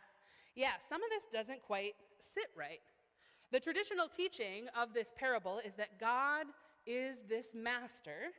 Yeah, 0.55 0.71
some 0.89 1.03
of 1.03 1.09
this 1.09 1.23
doesn't 1.31 1.61
quite 1.61 1.93
sit 2.33 2.47
right. 2.57 2.81
The 3.51 3.59
traditional 3.59 4.07
teaching 4.07 4.65
of 4.75 4.93
this 4.93 5.13
parable 5.15 5.59
is 5.63 5.73
that 5.77 5.99
God 5.99 6.47
is 6.85 7.17
this 7.29 7.47
master 7.53 8.33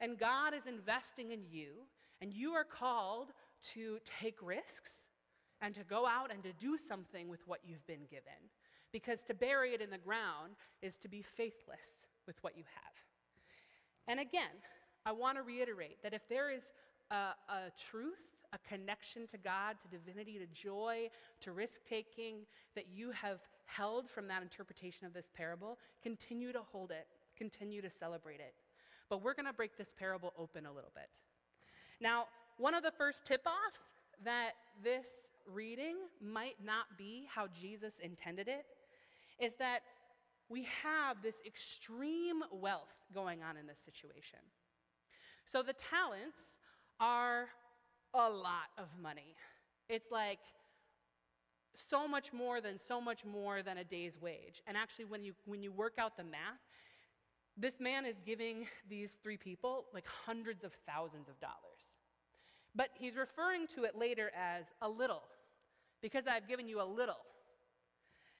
and 0.00 0.18
God 0.18 0.54
is 0.54 0.66
investing 0.66 1.30
in 1.30 1.40
you, 1.50 1.84
and 2.20 2.32
you 2.32 2.52
are 2.52 2.64
called 2.64 3.28
to 3.74 3.98
take 4.20 4.36
risks 4.42 5.06
and 5.60 5.74
to 5.74 5.84
go 5.84 6.06
out 6.06 6.32
and 6.32 6.42
to 6.42 6.52
do 6.52 6.76
something 6.76 7.28
with 7.28 7.40
what 7.46 7.60
you've 7.66 7.86
been 7.86 8.06
given. 8.10 8.50
Because 8.92 9.22
to 9.24 9.34
bury 9.34 9.74
it 9.74 9.80
in 9.80 9.90
the 9.90 9.98
ground 9.98 10.54
is 10.82 10.96
to 10.98 11.08
be 11.08 11.22
faithless 11.22 12.06
with 12.26 12.36
what 12.42 12.56
you 12.56 12.64
have. 12.74 12.92
And 14.06 14.20
again, 14.20 14.62
I 15.06 15.12
want 15.12 15.38
to 15.38 15.42
reiterate 15.42 16.02
that 16.02 16.14
if 16.14 16.28
there 16.28 16.50
is 16.50 16.62
a, 17.10 17.14
a 17.48 17.72
truth, 17.90 18.20
a 18.52 18.58
connection 18.68 19.26
to 19.28 19.38
God, 19.38 19.76
to 19.82 19.88
divinity, 19.88 20.38
to 20.38 20.46
joy, 20.46 21.08
to 21.40 21.52
risk 21.52 21.80
taking 21.88 22.46
that 22.74 22.86
you 22.92 23.10
have 23.10 23.40
held 23.66 24.08
from 24.08 24.28
that 24.28 24.42
interpretation 24.42 25.06
of 25.06 25.12
this 25.12 25.28
parable, 25.34 25.78
continue 26.02 26.52
to 26.52 26.60
hold 26.60 26.90
it, 26.90 27.06
continue 27.36 27.82
to 27.82 27.90
celebrate 27.90 28.40
it. 28.40 28.54
But 29.08 29.22
we're 29.22 29.34
going 29.34 29.46
to 29.46 29.52
break 29.52 29.76
this 29.76 29.92
parable 29.98 30.32
open 30.38 30.66
a 30.66 30.72
little 30.72 30.92
bit. 30.94 31.08
Now, 32.00 32.24
one 32.58 32.74
of 32.74 32.82
the 32.82 32.92
first 32.92 33.24
tip 33.24 33.42
offs 33.46 33.80
that 34.24 34.52
this 34.82 35.06
reading 35.52 35.96
might 36.22 36.56
not 36.64 36.86
be 36.96 37.26
how 37.32 37.46
Jesus 37.48 37.94
intended 38.02 38.48
it 38.48 38.64
is 39.40 39.54
that 39.56 39.80
we 40.48 40.66
have 40.82 41.22
this 41.22 41.36
extreme 41.46 42.42
wealth 42.52 42.92
going 43.12 43.42
on 43.42 43.56
in 43.56 43.66
this 43.66 43.78
situation. 43.84 44.38
So 45.50 45.62
the 45.62 45.72
talents 45.72 46.38
are 47.00 47.48
a 48.14 48.28
lot 48.28 48.70
of 48.78 48.86
money. 49.00 49.34
It's 49.88 50.10
like 50.10 50.38
so 51.74 52.06
much 52.06 52.32
more 52.32 52.60
than 52.60 52.78
so 52.78 53.00
much 53.00 53.24
more 53.24 53.62
than 53.62 53.78
a 53.78 53.84
day's 53.84 54.14
wage. 54.20 54.62
And 54.66 54.76
actually 54.76 55.06
when 55.06 55.24
you 55.24 55.34
when 55.44 55.62
you 55.62 55.72
work 55.72 55.94
out 55.98 56.16
the 56.16 56.24
math, 56.24 56.60
this 57.56 57.80
man 57.80 58.04
is 58.04 58.16
giving 58.24 58.66
these 58.88 59.12
three 59.22 59.36
people 59.36 59.86
like 59.92 60.06
hundreds 60.26 60.64
of 60.64 60.72
thousands 60.86 61.28
of 61.28 61.38
dollars. 61.40 61.73
But 62.74 62.88
he's 62.94 63.16
referring 63.16 63.66
to 63.76 63.84
it 63.84 63.96
later 63.96 64.30
as 64.36 64.64
a 64.82 64.88
little, 64.88 65.22
because 66.02 66.24
I've 66.26 66.48
given 66.48 66.68
you 66.68 66.80
a 66.80 66.84
little. 66.84 67.20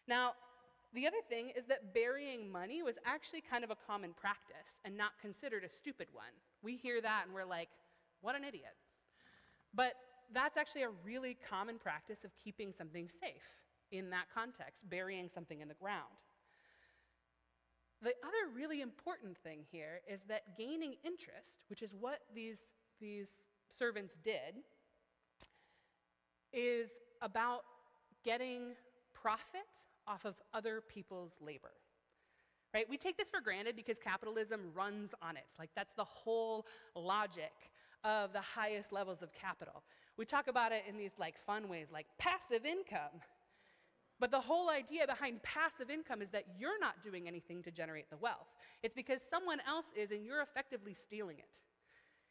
Now, 0.09 0.33
the 0.93 1.07
other 1.07 1.23
thing 1.29 1.51
is 1.57 1.65
that 1.67 1.95
burying 1.95 2.51
money 2.51 2.83
was 2.83 2.95
actually 3.05 3.43
kind 3.43 3.65
of 3.65 3.71
a 3.71 3.77
common 3.87 4.13
practice 4.13 4.79
and 4.85 4.97
not 4.97 5.13
considered 5.21 5.65
a 5.65 5.69
stupid 5.69 6.07
one. 6.13 6.35
We 6.63 6.77
hear 6.77 7.01
that 7.01 7.23
and 7.27 7.35
we're 7.35 7.45
like, 7.45 7.69
what 8.21 8.37
an 8.37 8.45
idiot. 8.45 8.75
But 9.75 9.95
that's 10.33 10.57
actually 10.57 10.83
a 10.83 10.91
really 11.05 11.37
common 11.49 11.79
practice 11.79 12.25
of 12.25 12.31
keeping 12.43 12.73
something 12.77 13.09
safe 13.09 13.43
in 13.91 14.11
that 14.11 14.27
context, 14.33 14.89
burying 14.89 15.29
something 15.35 15.61
in 15.61 15.69
the 15.69 15.75
ground. 15.75 16.15
The 18.03 18.11
other 18.23 18.55
really 18.55 18.81
important 18.81 19.37
thing 19.39 19.61
here 19.71 20.01
is 20.09 20.21
that 20.29 20.57
gaining 20.57 20.95
interest, 21.05 21.59
which 21.69 21.83
is 21.83 21.91
what 21.99 22.21
these, 22.35 22.59
these 23.01 23.29
servants 23.79 24.17
did, 24.23 24.63
is 26.53 26.91
about 27.23 27.63
getting 28.25 28.73
profit 29.13 29.61
off 30.07 30.25
of 30.25 30.35
other 30.53 30.81
people's 30.81 31.33
labor. 31.41 31.73
Right? 32.73 32.89
We 32.89 32.97
take 32.97 33.17
this 33.17 33.29
for 33.29 33.41
granted 33.41 33.77
because 33.77 33.99
capitalism 33.99 34.61
runs 34.75 35.11
on 35.23 35.37
it. 35.37 35.47
Like 35.59 35.71
that's 35.77 35.95
the 35.95 36.05
whole 36.05 36.67
logic 36.97 37.53
of 38.03 38.33
the 38.33 38.41
highest 38.41 38.93
levels 38.93 39.23
of 39.23 39.33
capital. 39.33 39.83
We 40.17 40.25
talk 40.25 40.49
about 40.49 40.73
it 40.73 40.83
in 40.89 40.99
these 40.99 41.13
like 41.19 41.37
fun 41.47 41.69
ways 41.69 41.89
like 41.93 42.07
passive 42.19 42.65
income. 42.65 43.23
But 44.21 44.31
the 44.31 44.41
whole 44.41 44.71
idea 44.71 45.07
behind 45.07 45.43
passive 45.43 45.91
income 45.91 46.23
is 46.23 46.31
that 46.31 46.45
you're 46.59 46.79
not 46.81 47.03
doing 47.03 47.27
anything 47.27 47.63
to 47.65 47.71
generate 47.71 48.11
the 48.11 48.17
wealth. 48.17 48.47
It's 48.83 48.95
because 48.95 49.21
someone 49.29 49.59
else 49.67 49.87
is 49.97 50.13
and 50.13 50.25
you're 50.25 50.41
effectively 50.41 50.95
stealing 50.95 51.39
it. 51.39 51.49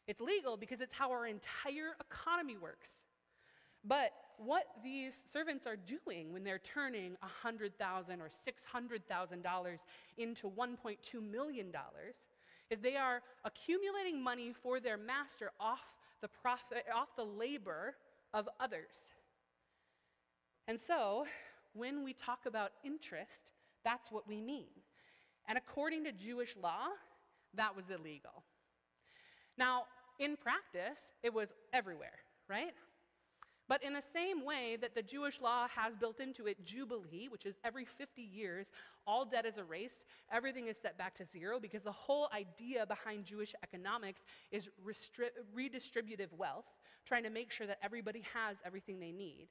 It's 0.06 0.20
legal 0.20 0.56
because 0.56 0.80
it's 0.80 0.92
how 0.92 1.10
our 1.10 1.26
entire 1.26 1.96
economy 2.00 2.56
works. 2.56 2.90
But 3.84 4.12
what 4.38 4.64
these 4.82 5.14
servants 5.32 5.66
are 5.66 5.76
doing 5.76 6.32
when 6.32 6.44
they're 6.44 6.58
turning 6.58 7.16
100,000 7.20 8.20
or 8.20 8.28
$600,000 8.28 9.78
into 10.18 10.50
$1.2 10.50 11.30
million 11.30 11.72
is 12.70 12.78
they 12.80 12.96
are 12.96 13.22
accumulating 13.44 14.22
money 14.22 14.52
for 14.62 14.80
their 14.80 14.96
master 14.96 15.50
off 15.60 15.80
the 16.20 16.28
profit, 16.28 16.84
off 16.94 17.08
the 17.16 17.24
labor 17.24 17.94
of 18.32 18.48
others. 18.58 19.12
And 20.66 20.78
so, 20.80 21.26
when 21.74 22.02
we 22.02 22.14
talk 22.14 22.46
about 22.46 22.70
interest, 22.84 23.50
that's 23.84 24.10
what 24.10 24.26
we 24.26 24.40
mean. 24.40 24.68
And 25.46 25.58
according 25.58 26.04
to 26.04 26.12
Jewish 26.12 26.56
law, 26.60 26.86
that 27.54 27.76
was 27.76 27.84
illegal. 27.90 28.42
Now, 29.58 29.84
in 30.18 30.36
practice, 30.36 30.98
it 31.22 31.32
was 31.32 31.48
everywhere, 31.72 32.18
right? 32.48 32.72
But 33.66 33.82
in 33.82 33.94
the 33.94 34.02
same 34.12 34.44
way 34.44 34.76
that 34.80 34.94
the 34.94 35.02
Jewish 35.02 35.40
law 35.40 35.66
has 35.74 35.96
built 35.96 36.20
into 36.20 36.46
it 36.46 36.64
Jubilee, 36.64 37.28
which 37.30 37.46
is 37.46 37.54
every 37.64 37.86
50 37.86 38.20
years, 38.20 38.66
all 39.06 39.24
debt 39.24 39.46
is 39.46 39.56
erased, 39.56 40.02
everything 40.30 40.68
is 40.68 40.76
set 40.76 40.98
back 40.98 41.14
to 41.14 41.24
zero, 41.24 41.58
because 41.58 41.82
the 41.82 41.92
whole 41.92 42.28
idea 42.34 42.84
behind 42.84 43.24
Jewish 43.24 43.54
economics 43.62 44.20
is 44.50 44.68
restri- 44.86 45.30
redistributive 45.56 46.32
wealth, 46.36 46.66
trying 47.06 47.22
to 47.22 47.30
make 47.30 47.50
sure 47.50 47.66
that 47.66 47.78
everybody 47.82 48.22
has 48.34 48.58
everything 48.66 49.00
they 49.00 49.12
need. 49.12 49.48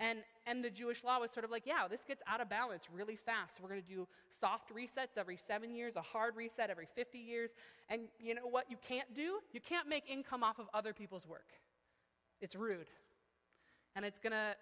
And, 0.00 0.20
and 0.46 0.64
the 0.64 0.70
Jewish 0.70 1.02
law 1.02 1.18
was 1.18 1.32
sort 1.32 1.44
of 1.44 1.50
like, 1.50 1.66
yeah, 1.66 1.88
this 1.90 2.02
gets 2.06 2.22
out 2.28 2.40
of 2.40 2.48
balance 2.48 2.84
really 2.92 3.16
fast. 3.16 3.54
We're 3.60 3.68
going 3.68 3.82
to 3.82 3.88
do 3.88 4.06
soft 4.40 4.70
resets 4.72 5.18
every 5.18 5.36
seven 5.36 5.74
years, 5.74 5.96
a 5.96 6.02
hard 6.02 6.36
reset 6.36 6.70
every 6.70 6.86
50 6.94 7.18
years. 7.18 7.50
And 7.88 8.02
you 8.20 8.34
know 8.34 8.46
what 8.48 8.70
you 8.70 8.76
can't 8.86 9.12
do? 9.14 9.40
You 9.52 9.60
can't 9.60 9.88
make 9.88 10.04
income 10.08 10.44
off 10.44 10.58
of 10.60 10.66
other 10.72 10.92
people's 10.92 11.26
work. 11.26 11.48
It's 12.40 12.54
rude. 12.54 12.86
And 13.96 14.04
it's, 14.04 14.20
gonna, 14.20 14.54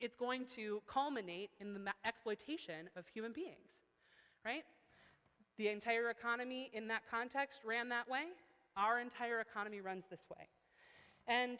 it's 0.00 0.16
going 0.16 0.46
to 0.56 0.80
culminate 0.86 1.50
in 1.60 1.74
the 1.74 1.80
exploitation 2.06 2.88
of 2.96 3.06
human 3.08 3.32
beings, 3.32 3.68
right? 4.44 4.64
The 5.58 5.68
entire 5.68 6.08
economy 6.08 6.70
in 6.72 6.88
that 6.88 7.02
context 7.10 7.60
ran 7.64 7.90
that 7.90 8.08
way. 8.08 8.24
Our 8.76 9.00
entire 9.00 9.40
economy 9.40 9.80
runs 9.80 10.04
this 10.10 10.20
way. 10.30 10.48
And 11.26 11.58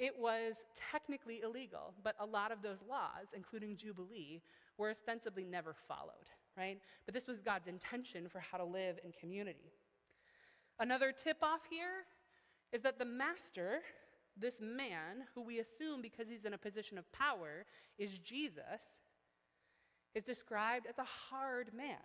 it 0.00 0.18
was 0.18 0.54
technically 0.90 1.42
illegal, 1.44 1.92
but 2.02 2.16
a 2.18 2.24
lot 2.24 2.50
of 2.50 2.62
those 2.62 2.78
laws, 2.88 3.28
including 3.36 3.76
Jubilee, 3.76 4.40
were 4.78 4.90
ostensibly 4.90 5.44
never 5.44 5.74
followed, 5.86 6.26
right? 6.56 6.78
But 7.04 7.12
this 7.12 7.26
was 7.26 7.38
God's 7.42 7.68
intention 7.68 8.26
for 8.26 8.40
how 8.40 8.56
to 8.56 8.64
live 8.64 8.98
in 9.04 9.12
community. 9.12 9.74
Another 10.80 11.12
tip 11.12 11.36
off 11.42 11.60
here 11.68 12.06
is 12.72 12.80
that 12.80 12.98
the 12.98 13.04
master, 13.04 13.80
this 14.38 14.54
man, 14.62 15.26
who 15.34 15.42
we 15.42 15.58
assume 15.58 16.00
because 16.00 16.28
he's 16.30 16.46
in 16.46 16.54
a 16.54 16.58
position 16.58 16.96
of 16.96 17.12
power 17.12 17.66
is 17.98 18.16
Jesus, 18.18 18.80
is 20.14 20.24
described 20.24 20.86
as 20.88 20.96
a 20.96 21.04
hard 21.04 21.74
man, 21.76 21.98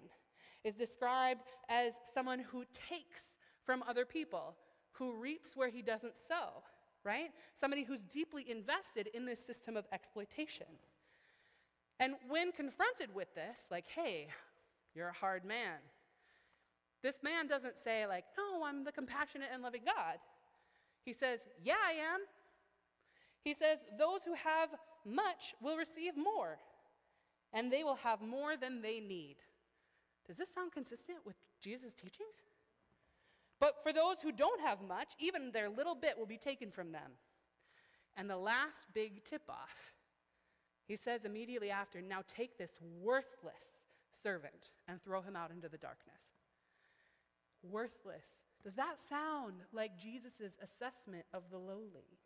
is 0.65 0.75
described 0.75 1.43
as 1.69 1.93
someone 2.13 2.39
who 2.39 2.65
takes 2.73 3.21
from 3.63 3.83
other 3.87 4.03
people, 4.03 4.53
who 4.91 5.13
reaps 5.13 5.55
where 5.55 5.69
he 5.69 5.81
doesn't 5.81 6.15
sow 6.27 6.61
right? 7.05 7.29
Somebody 7.61 7.83
who's 7.83 8.01
deeply 8.01 8.49
invested 8.49 9.09
in 9.13 9.25
this 9.25 9.39
system 9.45 9.77
of 9.77 9.85
exploitation. 9.93 10.67
And 11.99 12.15
when 12.27 12.51
confronted 12.51 13.13
with 13.13 13.33
this, 13.35 13.57
like, 13.71 13.85
hey, 13.87 14.27
you're 14.95 15.09
a 15.09 15.13
hard 15.13 15.45
man, 15.45 15.77
this 17.03 17.17
man 17.21 17.47
doesn't 17.47 17.75
say, 17.81 18.07
like, 18.07 18.25
no, 18.37 18.65
I'm 18.65 18.83
the 18.83 18.91
compassionate 18.91 19.49
and 19.53 19.61
loving 19.61 19.83
God. 19.85 20.17
He 21.05 21.13
says, 21.13 21.41
yeah, 21.63 21.75
I 21.85 21.91
am. 21.91 22.21
He 23.43 23.53
says, 23.53 23.77
those 23.97 24.21
who 24.25 24.33
have 24.33 24.69
much 25.05 25.53
will 25.61 25.77
receive 25.77 26.17
more, 26.17 26.57
and 27.53 27.71
they 27.71 27.83
will 27.83 27.99
have 28.03 28.21
more 28.21 28.57
than 28.57 28.81
they 28.81 28.99
need. 28.99 29.35
Does 30.27 30.37
this 30.37 30.49
sound 30.51 30.71
consistent 30.71 31.19
with 31.23 31.35
Jesus' 31.61 31.93
teachings? 31.93 32.41
But 33.59 33.75
for 33.83 33.93
those 33.93 34.17
who 34.21 34.31
don't 34.31 34.61
have 34.61 34.81
much, 34.81 35.13
even 35.19 35.51
their 35.51 35.69
little 35.69 35.95
bit 35.95 36.17
will 36.17 36.25
be 36.25 36.37
taken 36.37 36.71
from 36.71 36.91
them. 36.91 37.11
And 38.17 38.29
the 38.29 38.37
last 38.37 38.87
big 38.93 39.23
tip 39.25 39.43
off, 39.49 39.93
he 40.87 40.95
says 40.95 41.25
immediately 41.25 41.71
after, 41.71 42.01
Now 42.01 42.21
take 42.27 42.57
this 42.57 42.71
worthless 43.01 43.85
servant 44.21 44.71
and 44.87 45.01
throw 45.03 45.21
him 45.21 45.35
out 45.35 45.51
into 45.51 45.69
the 45.69 45.77
darkness. 45.77 46.21
worthless. 47.63 48.25
Does 48.63 48.75
that 48.75 48.95
sound 49.09 49.55
like 49.73 49.99
Jesus' 49.99 50.57
assessment 50.61 51.25
of 51.33 51.43
the 51.51 51.57
lowly? 51.57 52.19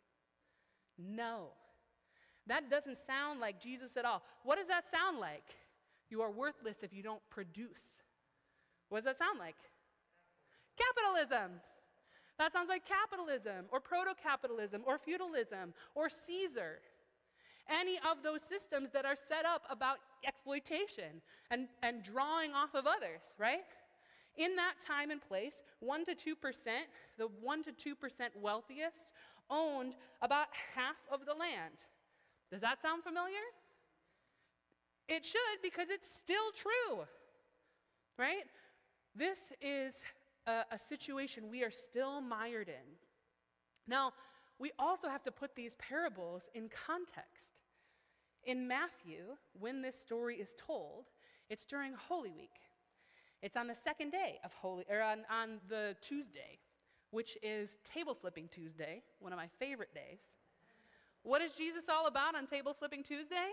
No. 0.98 1.48
That 2.46 2.70
doesn't 2.70 2.98
sound 3.06 3.40
like 3.40 3.60
Jesus 3.60 3.96
at 3.96 4.04
all. 4.04 4.22
What 4.42 4.58
does 4.58 4.68
that 4.68 4.90
sound 4.90 5.18
like? 5.18 5.44
You 6.10 6.22
are 6.22 6.30
worthless 6.30 6.76
if 6.82 6.92
you 6.92 7.02
don't 7.02 7.22
produce. 7.30 7.96
What 8.88 8.98
does 8.98 9.04
that 9.04 9.18
sound 9.18 9.38
like? 9.38 9.56
Capitalism. 10.80 11.60
That 12.38 12.52
sounds 12.52 12.68
like 12.68 12.82
capitalism 12.88 13.66
or 13.70 13.80
proto 13.80 14.12
capitalism 14.20 14.82
or 14.86 14.98
feudalism 14.98 15.74
or 15.94 16.08
Caesar. 16.08 16.80
Any 17.68 17.98
of 17.98 18.22
those 18.22 18.40
systems 18.42 18.88
that 18.92 19.04
are 19.04 19.14
set 19.14 19.44
up 19.44 19.62
about 19.70 19.98
exploitation 20.26 21.20
and, 21.50 21.68
and 21.82 22.02
drawing 22.02 22.52
off 22.52 22.74
of 22.74 22.86
others, 22.86 23.20
right? 23.38 23.60
In 24.36 24.56
that 24.56 24.74
time 24.84 25.10
and 25.10 25.20
place, 25.20 25.54
1% 25.84 26.06
to 26.06 26.14
2%, 26.14 26.54
the 27.18 27.28
1% 27.28 27.64
to 27.76 27.94
2% 27.94 27.96
wealthiest 28.40 29.12
owned 29.50 29.94
about 30.22 30.46
half 30.74 30.96
of 31.12 31.26
the 31.26 31.34
land. 31.34 31.74
Does 32.50 32.60
that 32.62 32.80
sound 32.80 33.02
familiar? 33.04 33.44
It 35.08 35.24
should 35.24 35.60
because 35.62 35.88
it's 35.90 36.16
still 36.16 36.52
true, 36.54 37.04
right? 38.16 38.44
This 39.14 39.38
is 39.60 39.94
a, 40.46 40.62
a 40.72 40.78
situation 40.88 41.50
we 41.50 41.62
are 41.62 41.70
still 41.70 42.20
mired 42.20 42.68
in. 42.68 42.96
Now, 43.86 44.12
we 44.58 44.72
also 44.78 45.08
have 45.08 45.24
to 45.24 45.32
put 45.32 45.54
these 45.54 45.74
parables 45.78 46.48
in 46.54 46.68
context. 46.86 47.60
In 48.44 48.68
Matthew, 48.68 49.36
when 49.58 49.82
this 49.82 49.98
story 49.98 50.36
is 50.36 50.54
told, 50.66 51.04
it's 51.48 51.64
during 51.64 51.92
Holy 51.94 52.30
Week. 52.30 52.60
It's 53.42 53.56
on 53.56 53.66
the 53.66 53.74
second 53.74 54.10
day 54.10 54.38
of 54.44 54.52
Holy, 54.52 54.84
or 54.88 55.00
on, 55.00 55.20
on 55.30 55.60
the 55.68 55.96
Tuesday, 56.02 56.58
which 57.10 57.38
is 57.42 57.78
table 57.84 58.14
flipping 58.14 58.48
Tuesday, 58.48 59.02
one 59.18 59.32
of 59.32 59.38
my 59.38 59.48
favorite 59.58 59.94
days. 59.94 60.20
What 61.22 61.42
is 61.42 61.52
Jesus 61.52 61.84
all 61.88 62.06
about 62.06 62.34
on 62.34 62.46
table 62.46 62.74
flipping 62.78 63.02
Tuesday? 63.02 63.50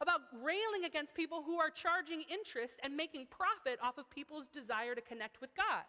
About 0.00 0.20
railing 0.40 0.88
against 0.88 1.14
people 1.14 1.44
who 1.44 1.60
are 1.60 1.68
charging 1.68 2.24
interest 2.32 2.80
and 2.82 2.96
making 2.96 3.28
profit 3.28 3.78
off 3.84 3.98
of 3.98 4.08
people's 4.08 4.48
desire 4.48 4.94
to 4.94 5.04
connect 5.04 5.40
with 5.40 5.52
God. 5.54 5.84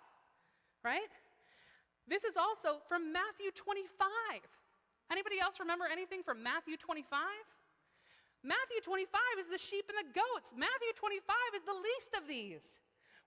Right? 0.84 1.12
This 2.12 2.28
is 2.28 2.36
also 2.36 2.84
from 2.92 3.16
Matthew 3.16 3.56
25. 3.56 3.88
Anybody 5.12 5.40
else 5.40 5.64
remember 5.64 5.88
anything 5.88 6.24
from 6.28 6.44
Matthew 6.44 6.76
25? 6.76 7.08
Matthew 8.44 8.84
25 8.84 9.08
is 9.40 9.48
the 9.48 9.62
sheep 9.62 9.88
and 9.88 9.96
the 9.96 10.12
goats. 10.12 10.52
Matthew 10.52 10.92
25 10.98 11.24
is 11.56 11.64
the 11.64 11.78
least 11.78 12.12
of 12.18 12.28
these, 12.28 12.66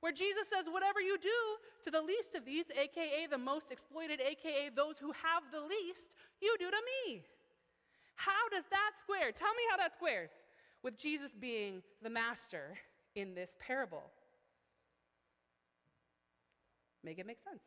where 0.05 0.12
Jesus 0.12 0.50
says, 0.50 0.67
Whatever 0.67 1.00
you 1.00 1.17
do 1.17 1.41
to 1.87 1.91
the 1.95 2.03
least 2.03 2.35
of 2.35 2.45
these, 2.45 2.67
aka 2.75 3.31
the 3.31 3.38
most 3.38 3.71
exploited, 3.71 4.21
aka 4.21 4.69
those 4.75 4.99
who 4.99 5.14
have 5.14 5.49
the 5.55 5.62
least, 5.62 6.12
you 6.43 6.53
do 6.59 6.69
to 6.69 6.83
me. 6.93 7.23
How 8.17 8.49
does 8.50 8.67
that 8.69 8.99
square? 8.99 9.31
Tell 9.33 9.55
me 9.55 9.64
how 9.71 9.79
that 9.79 9.95
squares 9.95 10.31
with 10.85 10.99
Jesus 10.99 11.33
being 11.33 11.83
the 12.03 12.11
master 12.11 12.79
in 13.17 13.35
this 13.35 13.50
parable. 13.59 14.05
Make 17.03 17.19
it 17.19 17.26
make 17.26 17.41
sense. 17.43 17.62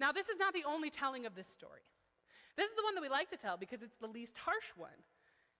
Now, 0.00 0.12
this 0.12 0.28
is 0.28 0.38
not 0.38 0.54
the 0.54 0.64
only 0.66 0.90
telling 0.90 1.26
of 1.26 1.34
this 1.34 1.48
story. 1.48 1.82
This 2.56 2.70
is 2.70 2.76
the 2.76 2.84
one 2.84 2.94
that 2.94 3.02
we 3.02 3.08
like 3.08 3.30
to 3.30 3.36
tell 3.36 3.56
because 3.56 3.82
it's 3.82 3.96
the 4.00 4.06
least 4.06 4.36
harsh 4.36 4.70
one. 4.76 4.90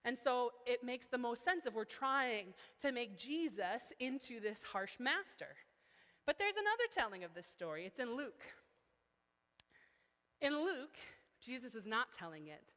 And 0.05 0.17
so 0.23 0.51
it 0.67 0.83
makes 0.85 1.07
the 1.07 1.19
most 1.19 1.45
sense 1.45 1.67
if 1.67 1.75
we're 1.75 1.85
trying 1.85 2.55
to 2.81 2.93
make 2.93 3.19
Jesus 3.19 3.93
into 4.01 4.41
this 4.41 4.61
harsh 4.73 4.95
master. 4.99 5.55
But 6.27 6.39
there's 6.39 6.55
another 6.55 6.89
telling 6.93 7.25
of 7.25 7.35
this 7.35 7.47
story. 7.47 7.85
It's 7.85 7.99
in 7.99 8.17
Luke. 8.17 8.43
In 10.41 10.65
Luke, 10.65 10.97
Jesus 11.41 11.75
is 11.75 11.87
not 11.87 12.09
telling 12.19 12.49
it 12.49 12.73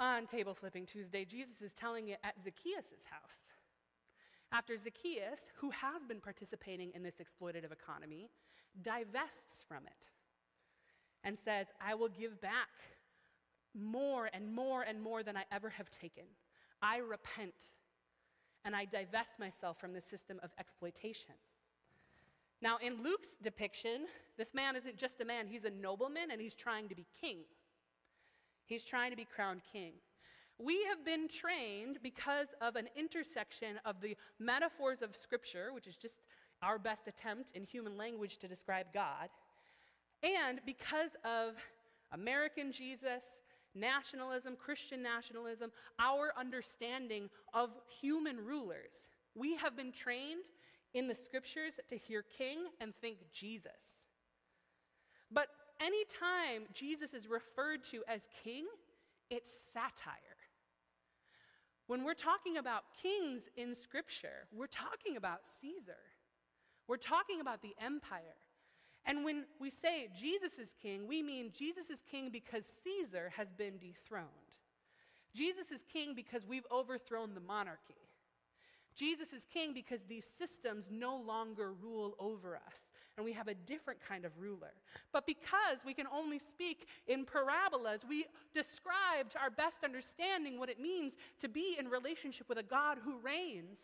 on 0.00 0.26
Table 0.26 0.54
Flipping 0.54 0.86
Tuesday. 0.86 1.24
Jesus 1.24 1.62
is 1.62 1.72
telling 1.72 2.08
it 2.08 2.18
at 2.24 2.34
Zacchaeus' 2.42 3.04
house. 3.10 3.52
After 4.52 4.76
Zacchaeus, 4.76 5.48
who 5.56 5.70
has 5.70 6.04
been 6.06 6.20
participating 6.20 6.92
in 6.94 7.02
this 7.02 7.16
exploitative 7.16 7.72
economy, 7.72 8.30
divests 8.82 9.64
from 9.66 9.86
it 9.86 10.10
and 11.24 11.38
says, 11.38 11.66
I 11.80 11.94
will 11.94 12.08
give 12.08 12.40
back 12.40 12.68
more 13.74 14.30
and 14.32 14.52
more 14.52 14.82
and 14.82 15.00
more 15.00 15.22
than 15.22 15.36
I 15.36 15.44
ever 15.50 15.70
have 15.70 15.90
taken. 15.90 16.24
I 16.82 16.98
repent 16.98 17.54
and 18.64 18.74
I 18.74 18.84
divest 18.84 19.38
myself 19.38 19.80
from 19.80 19.92
the 19.92 20.00
system 20.00 20.38
of 20.42 20.50
exploitation. 20.58 21.34
Now, 22.62 22.78
in 22.78 23.02
Luke's 23.02 23.36
depiction, 23.42 24.06
this 24.38 24.54
man 24.54 24.76
isn't 24.76 24.96
just 24.96 25.20
a 25.20 25.24
man, 25.24 25.46
he's 25.48 25.64
a 25.64 25.70
nobleman 25.70 26.30
and 26.30 26.40
he's 26.40 26.54
trying 26.54 26.88
to 26.88 26.94
be 26.94 27.06
king. 27.20 27.38
He's 28.66 28.84
trying 28.84 29.10
to 29.10 29.16
be 29.16 29.26
crowned 29.26 29.62
king. 29.72 29.92
We 30.58 30.84
have 30.84 31.04
been 31.04 31.28
trained 31.28 31.98
because 32.02 32.48
of 32.60 32.76
an 32.76 32.88
intersection 32.96 33.80
of 33.84 34.00
the 34.00 34.16
metaphors 34.38 35.02
of 35.02 35.16
Scripture, 35.16 35.72
which 35.72 35.86
is 35.86 35.96
just 35.96 36.22
our 36.62 36.78
best 36.78 37.08
attempt 37.08 37.50
in 37.54 37.64
human 37.64 37.96
language 37.96 38.38
to 38.38 38.48
describe 38.48 38.86
God, 38.94 39.28
and 40.22 40.60
because 40.64 41.10
of 41.24 41.54
American 42.12 42.72
Jesus, 42.72 43.24
nationalism, 43.74 44.56
Christian 44.56 45.02
nationalism, 45.02 45.70
our 45.98 46.32
understanding 46.38 47.28
of 47.52 47.70
human 48.00 48.36
rulers. 48.36 49.08
We 49.34 49.56
have 49.56 49.76
been 49.76 49.92
trained 49.92 50.44
in 50.94 51.08
the 51.08 51.14
scriptures 51.14 51.74
to 51.88 51.96
hear 51.96 52.24
king 52.38 52.66
and 52.80 52.94
think 53.00 53.18
Jesus. 53.32 53.72
But 55.30 55.48
anytime 55.80 56.68
Jesus 56.72 57.14
is 57.14 57.28
referred 57.28 57.82
to 57.90 58.02
as 58.08 58.22
king, 58.42 58.66
it's 59.30 59.50
satire. 59.72 60.38
When 61.86 62.04
we're 62.04 62.14
talking 62.14 62.56
about 62.56 62.84
kings 63.02 63.42
in 63.56 63.74
scripture, 63.74 64.48
we're 64.52 64.66
talking 64.66 65.16
about 65.16 65.40
Caesar. 65.60 66.00
We're 66.88 66.96
talking 66.96 67.40
about 67.40 67.62
the 67.62 67.74
empire. 67.80 68.36
And 69.06 69.24
when 69.24 69.44
we 69.60 69.70
say 69.70 70.08
Jesus 70.18 70.54
is 70.58 70.74
king, 70.80 71.06
we 71.06 71.22
mean 71.22 71.52
Jesus 71.56 71.90
is 71.90 72.00
king 72.10 72.30
because 72.32 72.64
Caesar 72.84 73.32
has 73.36 73.48
been 73.52 73.76
dethroned. 73.78 74.28
Jesus 75.34 75.70
is 75.70 75.84
king 75.92 76.14
because 76.14 76.46
we've 76.46 76.66
overthrown 76.72 77.34
the 77.34 77.40
monarchy. 77.40 77.94
Jesus 78.94 79.32
is 79.32 79.44
king 79.52 79.74
because 79.74 80.00
these 80.08 80.24
systems 80.38 80.88
no 80.90 81.16
longer 81.16 81.72
rule 81.72 82.14
over 82.18 82.56
us, 82.56 82.78
and 83.16 83.24
we 83.24 83.32
have 83.32 83.48
a 83.48 83.54
different 83.54 84.00
kind 84.06 84.24
of 84.24 84.32
ruler. 84.38 84.72
But 85.12 85.26
because 85.26 85.78
we 85.86 85.94
can 85.94 86.06
only 86.12 86.38
speak 86.38 86.88
in 87.06 87.24
parabolas, 87.24 88.04
we 88.08 88.26
describe 88.52 89.30
to 89.30 89.38
our 89.40 89.50
best 89.50 89.84
understanding 89.84 90.58
what 90.58 90.68
it 90.68 90.80
means 90.80 91.12
to 91.40 91.48
be 91.48 91.76
in 91.78 91.88
relationship 91.88 92.48
with 92.48 92.58
a 92.58 92.62
God 92.62 92.98
who 93.04 93.18
reigns. 93.18 93.78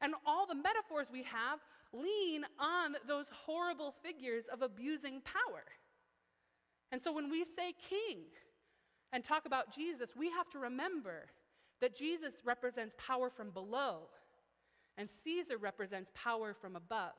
And 0.00 0.14
all 0.26 0.46
the 0.46 0.54
metaphors 0.54 1.08
we 1.10 1.22
have 1.22 1.60
lean 1.92 2.44
on 2.58 2.96
those 3.08 3.30
horrible 3.46 3.94
figures 4.02 4.44
of 4.52 4.60
abusing 4.60 5.22
power. 5.22 5.64
And 6.92 7.00
so 7.00 7.12
when 7.12 7.30
we 7.30 7.44
say 7.44 7.72
king 7.88 8.18
and 9.12 9.24
talk 9.24 9.46
about 9.46 9.74
Jesus, 9.74 10.10
we 10.16 10.30
have 10.30 10.50
to 10.50 10.58
remember 10.58 11.26
that 11.80 11.96
Jesus 11.96 12.34
represents 12.44 12.94
power 12.98 13.30
from 13.30 13.50
below 13.50 14.08
and 14.98 15.08
Caesar 15.24 15.58
represents 15.58 16.10
power 16.14 16.54
from 16.54 16.76
above. 16.76 17.12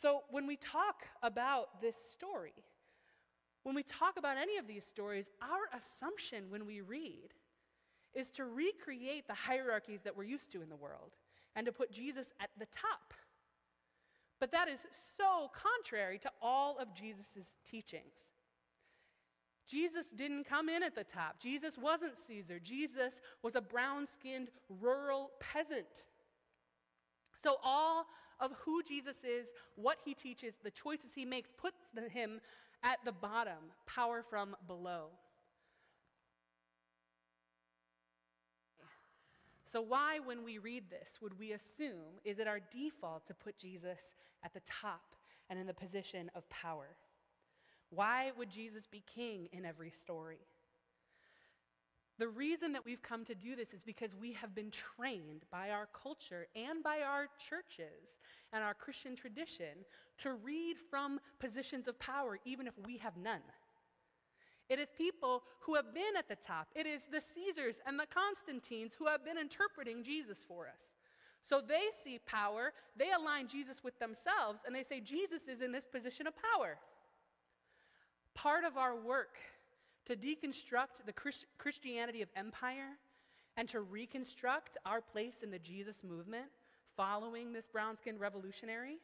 So 0.00 0.22
when 0.30 0.46
we 0.46 0.56
talk 0.56 1.06
about 1.22 1.80
this 1.80 1.96
story, 2.12 2.52
when 3.62 3.74
we 3.74 3.82
talk 3.82 4.16
about 4.18 4.36
any 4.36 4.58
of 4.58 4.66
these 4.66 4.84
stories, 4.84 5.26
our 5.40 5.78
assumption 5.78 6.44
when 6.50 6.66
we 6.66 6.80
read 6.80 7.30
is 8.14 8.30
to 8.30 8.44
recreate 8.44 9.26
the 9.26 9.34
hierarchies 9.34 10.00
that 10.04 10.16
we're 10.16 10.24
used 10.24 10.52
to 10.52 10.62
in 10.62 10.68
the 10.68 10.76
world 10.76 11.12
and 11.56 11.66
to 11.66 11.72
put 11.72 11.90
Jesus 11.90 12.26
at 12.40 12.50
the 12.58 12.66
top. 12.66 13.14
But 14.40 14.52
that 14.52 14.68
is 14.68 14.80
so 15.16 15.50
contrary 15.54 16.18
to 16.18 16.30
all 16.42 16.78
of 16.78 16.94
Jesus' 16.94 17.54
teachings. 17.68 18.34
Jesus 19.66 20.06
didn't 20.14 20.44
come 20.44 20.68
in 20.68 20.82
at 20.82 20.94
the 20.94 21.04
top. 21.04 21.40
Jesus 21.40 21.78
wasn't 21.78 22.12
Caesar. 22.26 22.58
Jesus 22.58 23.14
was 23.42 23.54
a 23.54 23.60
brown 23.60 24.06
skinned 24.06 24.48
rural 24.68 25.30
peasant. 25.40 25.86
So, 27.44 27.58
all 27.62 28.06
of 28.40 28.52
who 28.64 28.82
Jesus 28.82 29.16
is, 29.22 29.48
what 29.76 29.98
he 30.02 30.14
teaches, 30.14 30.54
the 30.64 30.70
choices 30.70 31.10
he 31.14 31.26
makes, 31.26 31.50
puts 31.58 31.76
him 32.10 32.40
at 32.82 32.98
the 33.04 33.12
bottom, 33.12 33.70
power 33.86 34.24
from 34.28 34.56
below. 34.66 35.08
So, 39.70 39.82
why, 39.82 40.20
when 40.24 40.42
we 40.42 40.56
read 40.56 40.84
this, 40.88 41.10
would 41.20 41.38
we 41.38 41.52
assume 41.52 42.18
is 42.24 42.38
it 42.38 42.48
our 42.48 42.60
default 42.72 43.26
to 43.26 43.34
put 43.34 43.58
Jesus 43.58 43.98
at 44.42 44.54
the 44.54 44.60
top 44.60 45.02
and 45.50 45.58
in 45.58 45.66
the 45.66 45.74
position 45.74 46.30
of 46.34 46.48
power? 46.48 46.96
Why 47.90 48.32
would 48.38 48.48
Jesus 48.48 48.86
be 48.86 49.02
king 49.14 49.50
in 49.52 49.66
every 49.66 49.90
story? 49.90 50.38
The 52.18 52.28
reason 52.28 52.72
that 52.72 52.84
we've 52.84 53.02
come 53.02 53.24
to 53.24 53.34
do 53.34 53.56
this 53.56 53.72
is 53.72 53.82
because 53.82 54.14
we 54.14 54.32
have 54.34 54.54
been 54.54 54.70
trained 54.70 55.42
by 55.50 55.70
our 55.70 55.88
culture 55.92 56.46
and 56.54 56.82
by 56.82 57.00
our 57.00 57.26
churches 57.48 58.18
and 58.52 58.62
our 58.62 58.74
Christian 58.74 59.16
tradition 59.16 59.84
to 60.22 60.34
read 60.34 60.76
from 60.90 61.18
positions 61.40 61.88
of 61.88 61.98
power, 61.98 62.38
even 62.44 62.68
if 62.68 62.74
we 62.86 62.98
have 62.98 63.16
none. 63.16 63.42
It 64.68 64.78
is 64.78 64.88
people 64.96 65.42
who 65.60 65.74
have 65.74 65.92
been 65.92 66.16
at 66.16 66.28
the 66.28 66.36
top. 66.36 66.68
It 66.74 66.86
is 66.86 67.04
the 67.10 67.20
Caesars 67.20 67.76
and 67.86 67.98
the 67.98 68.06
Constantines 68.06 68.92
who 68.96 69.06
have 69.06 69.24
been 69.24 69.36
interpreting 69.36 70.04
Jesus 70.04 70.38
for 70.46 70.68
us. 70.68 70.94
So 71.46 71.60
they 71.60 71.82
see 72.02 72.20
power, 72.24 72.72
they 72.96 73.12
align 73.12 73.48
Jesus 73.48 73.84
with 73.84 73.98
themselves, 73.98 74.60
and 74.64 74.74
they 74.74 74.84
say 74.84 75.00
Jesus 75.00 75.42
is 75.48 75.60
in 75.60 75.72
this 75.72 75.84
position 75.84 76.26
of 76.26 76.34
power. 76.36 76.78
Part 78.34 78.64
of 78.64 78.78
our 78.78 78.96
work 78.96 79.36
to 80.06 80.16
deconstruct 80.16 81.04
the 81.06 81.12
Christ- 81.12 81.46
Christianity 81.58 82.22
of 82.22 82.28
empire 82.36 82.98
and 83.56 83.68
to 83.68 83.80
reconstruct 83.80 84.76
our 84.84 85.00
place 85.00 85.36
in 85.42 85.50
the 85.50 85.58
Jesus 85.58 85.96
movement 86.02 86.46
following 86.96 87.52
this 87.52 87.66
brown 87.66 87.96
skinned 87.96 88.20
revolutionary 88.20 88.98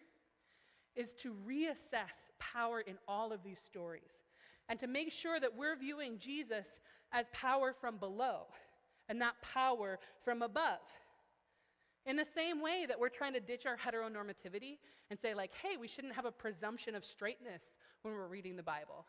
is 0.97 1.13
to 1.15 1.35
reassess 1.47 2.31
power 2.39 2.81
in 2.81 2.97
all 3.07 3.33
of 3.33 3.43
these 3.43 3.61
stories 3.61 4.23
and 4.69 4.79
to 4.81 4.87
make 4.87 5.13
sure 5.13 5.41
that 5.41 5.57
we're 5.57 5.77
viewing 5.77 6.19
Jesus 6.19 6.67
as 7.13 7.27
power 7.33 7.73
from 7.73 7.97
below 7.97 8.47
and 9.09 9.19
not 9.19 9.41
power 9.43 9.99
from 10.25 10.43
above. 10.43 10.79
In 12.07 12.17
the 12.17 12.25
same 12.25 12.63
way 12.63 12.87
that 12.89 12.99
we're 12.99 13.09
trying 13.09 13.35
to 13.35 13.41
ditch 13.41 13.67
our 13.67 13.77
heteronormativity 13.77 14.79
and 15.11 15.19
say, 15.19 15.35
like, 15.35 15.53
hey, 15.63 15.77
we 15.77 15.89
shouldn't 15.89 16.15
have 16.15 16.25
a 16.25 16.33
presumption 16.33 16.95
of 16.95 17.05
straightness 17.05 17.63
when 18.03 18.15
we're 18.15 18.29
reading 18.29 18.57
the 18.57 18.63
Bible 18.63 19.05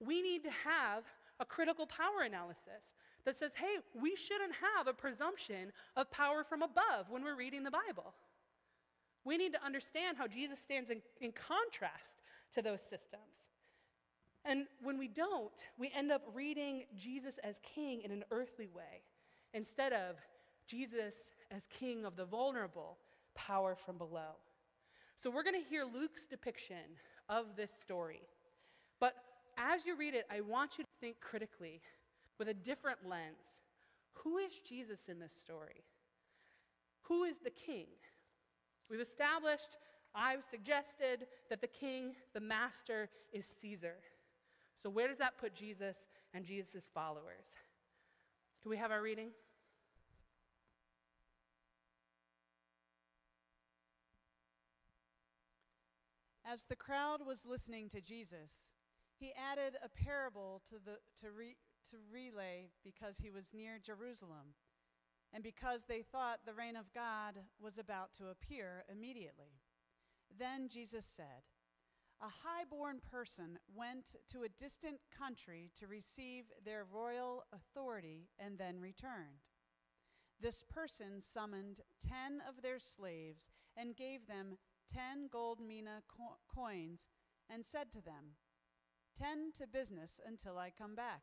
we 0.00 0.22
need 0.22 0.42
to 0.44 0.50
have 0.50 1.04
a 1.38 1.44
critical 1.44 1.86
power 1.86 2.22
analysis 2.24 2.94
that 3.24 3.38
says, 3.38 3.52
hey, 3.54 3.76
we 4.00 4.16
shouldn't 4.16 4.52
have 4.76 4.86
a 4.86 4.92
presumption 4.92 5.72
of 5.96 6.10
power 6.10 6.42
from 6.42 6.62
above 6.62 7.10
when 7.10 7.22
we're 7.22 7.36
reading 7.36 7.64
the 7.64 7.70
Bible. 7.70 8.14
We 9.24 9.36
need 9.36 9.52
to 9.52 9.64
understand 9.64 10.16
how 10.16 10.26
Jesus 10.26 10.58
stands 10.58 10.90
in, 10.90 11.02
in 11.20 11.32
contrast 11.32 12.22
to 12.54 12.62
those 12.62 12.80
systems. 12.80 13.44
And 14.44 14.64
when 14.82 14.96
we 14.96 15.08
don't, 15.08 15.52
we 15.78 15.92
end 15.94 16.10
up 16.10 16.22
reading 16.34 16.84
Jesus 16.96 17.34
as 17.44 17.60
king 17.74 18.00
in 18.02 18.10
an 18.10 18.24
earthly 18.30 18.68
way 18.74 19.02
instead 19.52 19.92
of 19.92 20.16
Jesus 20.66 21.14
as 21.50 21.64
king 21.78 22.06
of 22.06 22.16
the 22.16 22.24
vulnerable, 22.24 22.96
power 23.34 23.76
from 23.76 23.98
below. 23.98 24.36
So 25.16 25.30
we're 25.30 25.42
going 25.42 25.62
to 25.62 25.68
hear 25.68 25.84
Luke's 25.84 26.24
depiction 26.26 26.96
of 27.28 27.56
this 27.56 27.70
story. 27.70 28.22
As 29.56 29.84
you 29.84 29.96
read 29.96 30.14
it, 30.14 30.26
I 30.30 30.40
want 30.40 30.78
you 30.78 30.84
to 30.84 30.90
think 31.00 31.20
critically 31.20 31.80
with 32.38 32.48
a 32.48 32.54
different 32.54 32.98
lens. 33.08 33.60
Who 34.24 34.38
is 34.38 34.52
Jesus 34.66 35.00
in 35.08 35.18
this 35.18 35.32
story? 35.32 35.84
Who 37.02 37.24
is 37.24 37.36
the 37.42 37.50
king? 37.50 37.86
We've 38.88 39.00
established, 39.00 39.76
I've 40.14 40.42
suggested 40.50 41.26
that 41.48 41.60
the 41.60 41.66
king, 41.66 42.14
the 42.34 42.40
master, 42.40 43.08
is 43.32 43.46
Caesar. 43.60 43.96
So, 44.82 44.90
where 44.90 45.08
does 45.08 45.18
that 45.18 45.38
put 45.38 45.54
Jesus 45.54 45.96
and 46.34 46.44
Jesus' 46.44 46.88
followers? 46.92 47.44
Do 48.62 48.68
we 48.68 48.76
have 48.76 48.90
our 48.90 49.02
reading? 49.02 49.28
As 56.52 56.64
the 56.64 56.76
crowd 56.76 57.20
was 57.24 57.46
listening 57.46 57.88
to 57.90 58.00
Jesus, 58.00 58.70
he 59.20 59.32
added 59.36 59.76
a 59.84 59.88
parable 59.88 60.62
to, 60.70 60.76
the, 60.82 60.96
to, 61.20 61.30
re, 61.30 61.54
to 61.90 61.96
relay 62.10 62.70
because 62.82 63.18
he 63.18 63.30
was 63.30 63.52
near 63.52 63.78
Jerusalem 63.78 64.54
and 65.32 65.44
because 65.44 65.84
they 65.84 66.02
thought 66.02 66.40
the 66.44 66.54
reign 66.54 66.74
of 66.74 66.92
God 66.94 67.34
was 67.60 67.78
about 67.78 68.14
to 68.14 68.28
appear 68.28 68.84
immediately. 68.90 69.60
Then 70.36 70.68
Jesus 70.68 71.04
said, 71.04 71.44
A 72.22 72.24
high-born 72.24 73.00
person 73.10 73.58
went 73.76 74.16
to 74.32 74.42
a 74.42 74.48
distant 74.48 75.00
country 75.16 75.70
to 75.78 75.86
receive 75.86 76.44
their 76.64 76.84
royal 76.90 77.44
authority 77.52 78.30
and 78.38 78.58
then 78.58 78.80
returned. 78.80 79.44
This 80.40 80.64
person 80.68 81.20
summoned 81.20 81.82
ten 82.00 82.42
of 82.48 82.62
their 82.62 82.78
slaves 82.78 83.50
and 83.76 83.94
gave 83.94 84.26
them 84.26 84.56
ten 84.92 85.28
gold 85.30 85.60
mina 85.60 86.02
co- 86.08 86.38
coins 86.52 87.08
and 87.52 87.64
said 87.66 87.92
to 87.92 88.00
them, 88.00 88.36
Tend 89.20 89.54
to 89.56 89.66
business 89.66 90.18
until 90.26 90.56
I 90.56 90.70
come 90.70 90.94
back. 90.94 91.20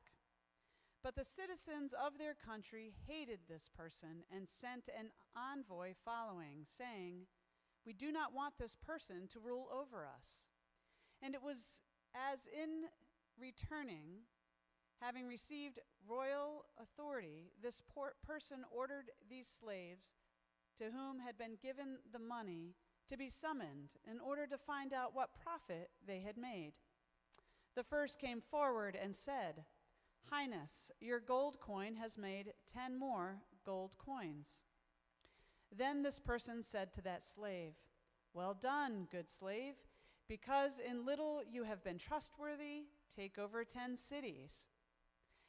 But 1.03 1.15
the 1.15 1.23
citizens 1.23 1.93
of 1.93 2.17
their 2.17 2.35
country 2.35 2.93
hated 3.07 3.39
this 3.47 3.69
person 3.75 4.21
and 4.35 4.47
sent 4.47 4.87
an 4.87 5.09
envoy 5.35 5.93
following, 6.05 6.65
saying, 6.65 7.25
We 7.85 7.93
do 7.93 8.11
not 8.11 8.35
want 8.35 8.53
this 8.59 8.75
person 8.75 9.27
to 9.29 9.39
rule 9.39 9.67
over 9.73 10.05
us. 10.05 10.45
And 11.23 11.33
it 11.33 11.41
was 11.41 11.81
as 12.13 12.47
in 12.47 12.85
returning, 13.39 14.27
having 15.01 15.27
received 15.27 15.79
royal 16.07 16.65
authority, 16.79 17.51
this 17.61 17.81
person 18.25 18.57
ordered 18.71 19.09
these 19.27 19.47
slaves 19.47 20.17
to 20.77 20.85
whom 20.85 21.19
had 21.19 21.37
been 21.37 21.57
given 21.61 21.97
the 22.11 22.19
money 22.19 22.75
to 23.09 23.17
be 23.17 23.29
summoned 23.29 23.95
in 24.09 24.19
order 24.19 24.45
to 24.45 24.57
find 24.57 24.93
out 24.93 25.15
what 25.15 25.29
profit 25.41 25.89
they 26.05 26.19
had 26.19 26.37
made. 26.37 26.73
The 27.77 27.83
first 27.83 28.17
came 28.17 28.41
forward 28.41 28.97
and 28.99 29.15
said, 29.15 29.63
Highness, 30.31 30.89
your 30.99 31.19
gold 31.19 31.59
coin 31.59 31.93
has 31.97 32.17
made 32.17 32.53
ten 32.67 32.97
more 32.97 33.43
gold 33.63 33.95
coins. 33.99 34.63
Then 35.71 36.01
this 36.01 36.17
person 36.17 36.63
said 36.63 36.91
to 36.93 37.03
that 37.03 37.21
slave, 37.21 37.73
Well 38.33 38.57
done, 38.59 39.07
good 39.11 39.29
slave, 39.29 39.75
because 40.27 40.79
in 40.79 41.05
little 41.05 41.43
you 41.47 41.65
have 41.65 41.83
been 41.83 41.99
trustworthy, 41.99 42.85
take 43.15 43.37
over 43.37 43.63
ten 43.63 43.95
cities. 43.95 44.65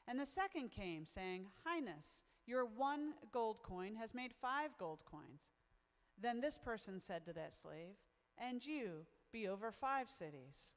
And 0.06 0.20
the 0.20 0.26
second 0.26 0.70
came, 0.70 1.06
saying, 1.06 1.46
Highness, 1.64 2.24
your 2.46 2.66
one 2.66 3.14
gold 3.32 3.62
coin 3.62 3.94
has 3.94 4.12
made 4.12 4.34
five 4.34 4.76
gold 4.78 5.02
coins. 5.10 5.48
Then 6.20 6.42
this 6.42 6.58
person 6.58 7.00
said 7.00 7.24
to 7.24 7.32
that 7.32 7.54
slave, 7.54 7.96
And 8.36 8.66
you 8.66 9.06
be 9.32 9.48
over 9.48 9.72
five 9.72 10.10
cities. 10.10 10.74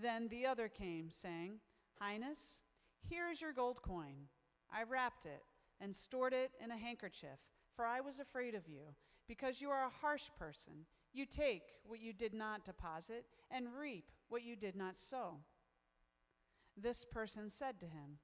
Then 0.00 0.28
the 0.28 0.46
other 0.46 0.68
came, 0.68 1.10
saying, 1.10 1.60
Highness, 1.98 2.62
here 3.08 3.28
is 3.30 3.40
your 3.40 3.52
gold 3.52 3.82
coin. 3.82 4.28
I 4.72 4.84
wrapped 4.84 5.24
it 5.24 5.42
and 5.80 5.94
stored 5.94 6.32
it 6.32 6.52
in 6.62 6.70
a 6.70 6.76
handkerchief, 6.76 7.38
for 7.74 7.84
I 7.84 8.00
was 8.00 8.20
afraid 8.20 8.54
of 8.54 8.68
you, 8.68 8.94
because 9.26 9.60
you 9.60 9.70
are 9.70 9.84
a 9.84 10.00
harsh 10.00 10.30
person. 10.38 10.86
You 11.12 11.26
take 11.26 11.62
what 11.84 12.00
you 12.00 12.12
did 12.12 12.34
not 12.34 12.64
deposit 12.64 13.24
and 13.50 13.66
reap 13.78 14.10
what 14.28 14.44
you 14.44 14.56
did 14.56 14.76
not 14.76 14.98
sow. 14.98 15.38
This 16.76 17.04
person 17.04 17.50
said 17.50 17.80
to 17.80 17.86
him, 17.86 18.18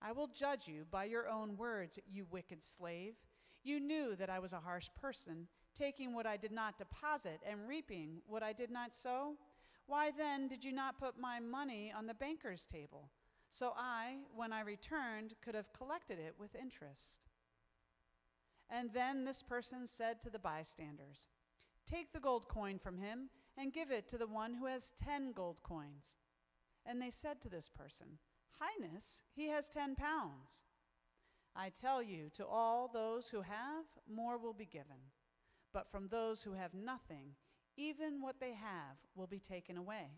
I 0.00 0.12
will 0.12 0.28
judge 0.28 0.66
you 0.66 0.84
by 0.90 1.04
your 1.04 1.28
own 1.28 1.56
words, 1.56 1.98
you 2.10 2.26
wicked 2.30 2.64
slave. 2.64 3.14
You 3.62 3.80
knew 3.80 4.16
that 4.16 4.30
I 4.30 4.38
was 4.38 4.52
a 4.52 4.60
harsh 4.60 4.88
person, 5.00 5.48
taking 5.74 6.14
what 6.14 6.26
I 6.26 6.36
did 6.36 6.52
not 6.52 6.78
deposit 6.78 7.40
and 7.48 7.68
reaping 7.68 8.22
what 8.26 8.42
I 8.42 8.52
did 8.52 8.70
not 8.70 8.94
sow. 8.94 9.34
Why 9.88 10.10
then 10.16 10.48
did 10.48 10.64
you 10.64 10.72
not 10.72 11.00
put 11.00 11.18
my 11.18 11.40
money 11.40 11.92
on 11.96 12.06
the 12.06 12.14
banker's 12.14 12.66
table? 12.66 13.08
So 13.48 13.72
I, 13.74 14.18
when 14.36 14.52
I 14.52 14.60
returned, 14.60 15.32
could 15.42 15.54
have 15.54 15.72
collected 15.72 16.18
it 16.18 16.34
with 16.38 16.54
interest. 16.54 17.26
And 18.68 18.90
then 18.92 19.24
this 19.24 19.42
person 19.42 19.86
said 19.86 20.20
to 20.20 20.30
the 20.30 20.38
bystanders, 20.38 21.28
Take 21.86 22.12
the 22.12 22.20
gold 22.20 22.48
coin 22.48 22.78
from 22.78 22.98
him 22.98 23.30
and 23.56 23.72
give 23.72 23.90
it 23.90 24.08
to 24.08 24.18
the 24.18 24.26
one 24.26 24.52
who 24.52 24.66
has 24.66 24.92
ten 25.02 25.32
gold 25.32 25.62
coins. 25.62 26.16
And 26.84 27.00
they 27.00 27.10
said 27.10 27.40
to 27.40 27.48
this 27.48 27.70
person, 27.74 28.18
Highness, 28.60 29.24
he 29.34 29.48
has 29.48 29.70
ten 29.70 29.94
pounds. 29.94 30.64
I 31.56 31.70
tell 31.70 32.02
you, 32.02 32.28
to 32.34 32.46
all 32.46 32.88
those 32.88 33.30
who 33.30 33.40
have, 33.40 33.86
more 34.06 34.36
will 34.36 34.52
be 34.52 34.66
given. 34.66 35.00
But 35.72 35.90
from 35.90 36.08
those 36.08 36.42
who 36.42 36.52
have 36.52 36.74
nothing, 36.74 37.36
even 37.78 38.20
what 38.20 38.40
they 38.40 38.52
have 38.52 38.98
will 39.14 39.28
be 39.28 39.38
taken 39.38 39.78
away. 39.78 40.10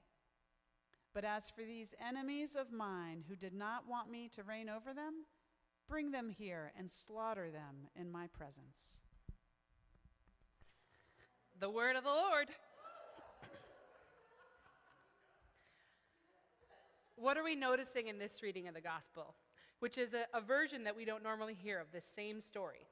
But 1.13 1.25
as 1.25 1.51
for 1.51 1.63
these 1.63 1.95
enemies 2.05 2.57
of 2.57 2.73
mine 2.73 3.23
who 3.29 3.37
did 3.37 3.53
not 3.53 3.87
want 3.89 4.11
me 4.11 4.29
to 4.35 4.43
reign 4.43 4.69
over 4.69 4.95
them, 4.95 5.27
bring 5.89 6.11
them 6.11 6.31
here 6.31 6.73
and 6.79 6.91
slaughter 6.91 7.51
them 7.51 7.89
in 7.95 8.11
my 8.11 8.29
presence. 8.29 9.01
The 11.59 11.69
word 11.69 11.97
of 11.97 12.05
the 12.05 12.11
Lord. 12.11 12.49
what 17.17 17.37
are 17.37 17.45
we 17.45 17.55
noticing 17.55 18.07
in 18.09 18.19
this 18.19 18.43
reading 18.43 18.67
of 18.69 18.75
the 18.75 18.81
gospel? 18.81 19.35
Which 19.81 19.99
is 19.99 20.15
a, 20.15 20.25
a 20.33 20.41
version 20.41 20.85
that 20.85 20.97
we 20.97 21.05
don't 21.05 21.23
normally 21.23 21.55
hear 21.55 21.79
of 21.79 21.93
this 21.93 22.05
same 22.17 22.41
story. 22.41 22.87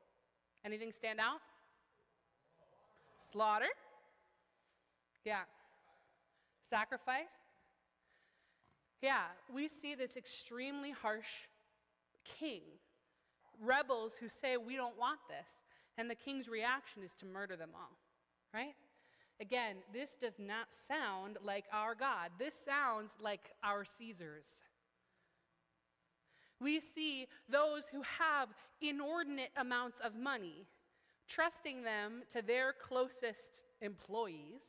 Anything 0.64 0.92
stand 0.92 1.20
out? 1.20 1.40
Slaughter. 3.32 3.68
Yeah. 5.24 5.42
Sacrifice? 6.70 7.26
Yeah, 9.00 9.24
we 9.52 9.68
see 9.68 9.94
this 9.94 10.16
extremely 10.16 10.90
harsh 10.90 11.48
king. 12.24 12.62
Rebels 13.60 14.12
who 14.20 14.28
say, 14.28 14.56
We 14.56 14.76
don't 14.76 14.98
want 14.98 15.20
this. 15.28 15.48
And 15.96 16.08
the 16.08 16.14
king's 16.14 16.48
reaction 16.48 17.02
is 17.02 17.12
to 17.20 17.26
murder 17.26 17.56
them 17.56 17.70
all, 17.74 17.96
right? 18.54 18.74
Again, 19.40 19.76
this 19.92 20.10
does 20.20 20.38
not 20.38 20.66
sound 20.86 21.38
like 21.44 21.64
our 21.72 21.94
God. 21.94 22.30
This 22.38 22.54
sounds 22.64 23.12
like 23.20 23.50
our 23.64 23.84
Caesars. 23.84 24.46
We 26.60 26.80
see 26.80 27.26
those 27.48 27.82
who 27.92 28.02
have 28.02 28.48
inordinate 28.80 29.50
amounts 29.56 29.98
of 30.04 30.16
money, 30.16 30.66
trusting 31.28 31.82
them 31.82 32.22
to 32.32 32.42
their 32.42 32.72
closest 32.72 33.60
employees, 33.80 34.62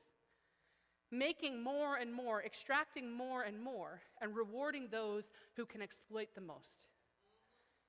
making 1.11 1.63
more 1.63 1.95
and 1.95 2.13
more, 2.13 2.43
extracting 2.43 3.11
more 3.11 3.43
and 3.43 3.59
more, 3.59 4.01
and 4.21 4.35
rewarding 4.35 4.87
those 4.91 5.23
who 5.55 5.65
can 5.65 5.81
exploit 5.81 6.29
the 6.35 6.41
most. 6.41 6.87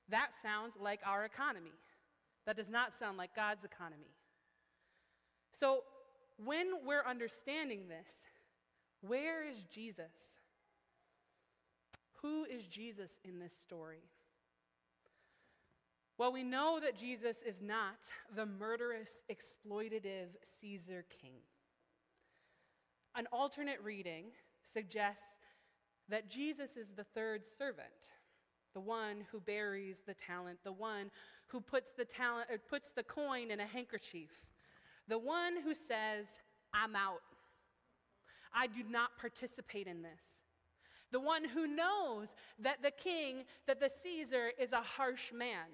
That 0.09 0.31
sounds 0.43 0.75
like 0.81 1.01
our 1.05 1.25
economy. 1.25 1.73
That 2.47 2.57
does 2.57 2.71
not 2.71 2.93
sound 2.99 3.19
like 3.19 3.35
God's 3.37 3.65
economy. 3.65 4.11
So, 5.59 5.85
when 6.43 6.67
we're 6.87 7.05
understanding 7.05 7.89
this, 7.89 8.09
where 9.03 9.47
is 9.47 9.57
Jesus? 9.73 10.39
Who 12.23 12.45
is 12.45 12.65
Jesus 12.67 13.11
in 13.25 13.39
this 13.39 13.53
story? 13.63 14.03
Well, 16.19 16.33
we 16.33 16.43
know 16.43 16.81
that 16.83 16.99
Jesus 16.99 17.37
is 17.47 17.63
not 17.63 17.97
the 18.35 18.45
murderous, 18.45 19.09
exploitative 19.31 20.29
Caesar 20.61 21.05
king. 21.23 21.37
An 23.17 23.27
alternate 23.33 23.81
reading 23.83 24.27
suggests 24.73 25.37
that 26.09 26.31
Jesus 26.31 26.77
is 26.77 26.89
the 26.97 27.05
third 27.05 27.43
servant, 27.59 27.89
the 28.75 28.81
one 28.81 29.25
who 29.31 29.41
buries 29.41 30.03
the 30.07 30.15
talent, 30.15 30.59
the 30.65 30.73
one 30.73 31.11
who 31.49 31.61
puts 31.61 31.93
the 31.97 32.05
talent 32.05 32.49
or 32.51 32.59
puts 32.59 32.93
the 32.93 33.03
coin 33.03 33.51
in 33.51 33.61
a 33.61 33.67
handkerchief, 33.67 34.31
the 35.09 35.19
one 35.19 35.57
who 35.63 35.75
says, 35.75 36.27
"I'm 36.73 36.95
out. 36.95 37.23
I 38.53 38.69
do 38.69 38.83
not 38.85 39.19
participate 39.19 39.87
in 39.87 40.03
this." 40.03 40.41
The 41.11 41.21
one 41.21 41.45
who 41.45 41.67
knows 41.67 42.29
that 42.61 42.83
the 42.83 42.93
king, 42.93 43.45
that 43.67 43.81
the 43.81 43.91
Caesar 43.91 44.53
is 44.59 44.73
a 44.73 44.83
harsh 44.83 45.33
man. 45.33 45.67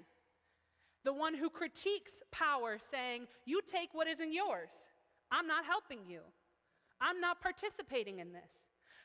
The 1.03 1.13
one 1.13 1.35
who 1.35 1.49
critiques 1.49 2.23
power, 2.31 2.79
saying, 2.91 3.27
You 3.45 3.61
take 3.61 3.93
what 3.93 4.07
isn't 4.07 4.33
yours. 4.33 4.71
I'm 5.31 5.47
not 5.47 5.65
helping 5.65 6.05
you. 6.07 6.21
I'm 7.01 7.19
not 7.19 7.41
participating 7.41 8.19
in 8.19 8.33
this. 8.33 8.51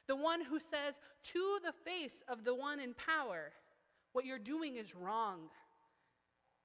The 0.09 0.17
one 0.17 0.43
who 0.43 0.59
says 0.59 0.95
to 1.33 1.59
the 1.65 1.73
face 1.85 2.23
of 2.29 2.45
the 2.45 2.55
one 2.55 2.81
in 2.81 2.95
power, 2.95 3.53
What 4.13 4.25
you're 4.25 4.39
doing 4.39 4.77
is 4.77 4.95
wrong 4.95 5.49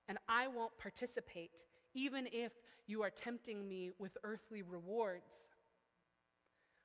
and 0.08 0.18
I 0.28 0.48
won't 0.48 0.78
participate, 0.78 1.52
even 1.94 2.28
if 2.32 2.52
you 2.88 3.04
are 3.04 3.10
tempting 3.10 3.68
me 3.68 3.92
with 4.00 4.18
earthly 4.24 4.62
rewards. 4.62 5.42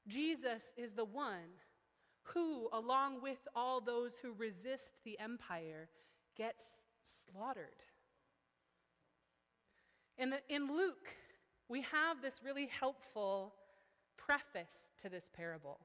Jesus 0.08 0.62
is 0.76 0.92
the 0.92 1.04
one 1.04 1.60
who, 2.24 2.68
along 2.72 3.22
with 3.22 3.38
all 3.54 3.80
those 3.80 4.12
who 4.20 4.32
resist 4.32 4.94
the 5.04 5.18
empire, 5.20 5.88
gets 6.36 6.64
slaughtered. 7.30 7.66
In, 10.18 10.30
the, 10.30 10.38
in 10.48 10.68
Luke, 10.76 11.08
we 11.68 11.82
have 11.92 12.20
this 12.20 12.40
really 12.44 12.68
helpful 12.80 13.54
preface 14.32 14.90
to 15.02 15.08
this 15.08 15.24
parable. 15.36 15.78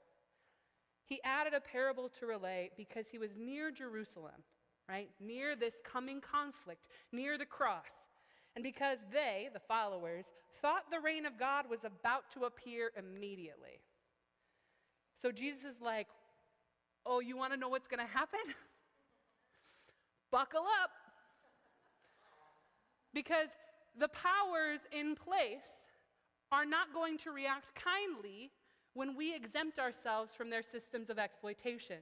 He 1.05 1.19
added 1.23 1.53
a 1.53 1.60
parable 1.60 2.10
to 2.19 2.25
relay 2.25 2.71
because 2.77 3.07
he 3.12 3.17
was 3.17 3.31
near 3.38 3.71
Jerusalem 3.71 4.43
right? 4.89 5.10
Near 5.19 5.55
this 5.55 5.73
coming 5.83 6.21
conflict, 6.21 6.88
near 7.12 7.38
the 7.38 7.45
cross. 7.45 8.07
And 8.55 8.63
because 8.63 8.99
they, 9.12 9.49
the 9.53 9.60
followers, 9.60 10.25
thought 10.62 10.83
the 10.91 10.99
reign 10.99 11.25
of 11.25 11.38
God 11.38 11.65
was 11.69 11.83
about 11.83 12.23
to 12.33 12.45
appear 12.45 12.91
immediately. 12.97 13.81
So 15.21 15.31
Jesus 15.31 15.63
is 15.63 15.81
like, 15.81 16.07
Oh, 17.10 17.21
you 17.21 17.38
want 17.38 17.53
to 17.53 17.57
know 17.57 17.69
what's 17.69 17.88
going 17.88 18.05
to 18.05 18.13
happen? 18.13 18.39
Buckle 20.31 20.65
up. 20.83 20.89
Because 23.13 23.47
the 23.97 24.10
powers 24.10 24.81
in 24.91 25.15
place 25.15 25.87
are 26.51 26.65
not 26.65 26.93
going 26.93 27.17
to 27.19 27.31
react 27.31 27.73
kindly 27.75 28.51
when 28.93 29.15
we 29.15 29.36
exempt 29.36 29.79
ourselves 29.79 30.33
from 30.33 30.49
their 30.49 30.63
systems 30.63 31.10
of 31.10 31.19
exploitation. 31.19 31.97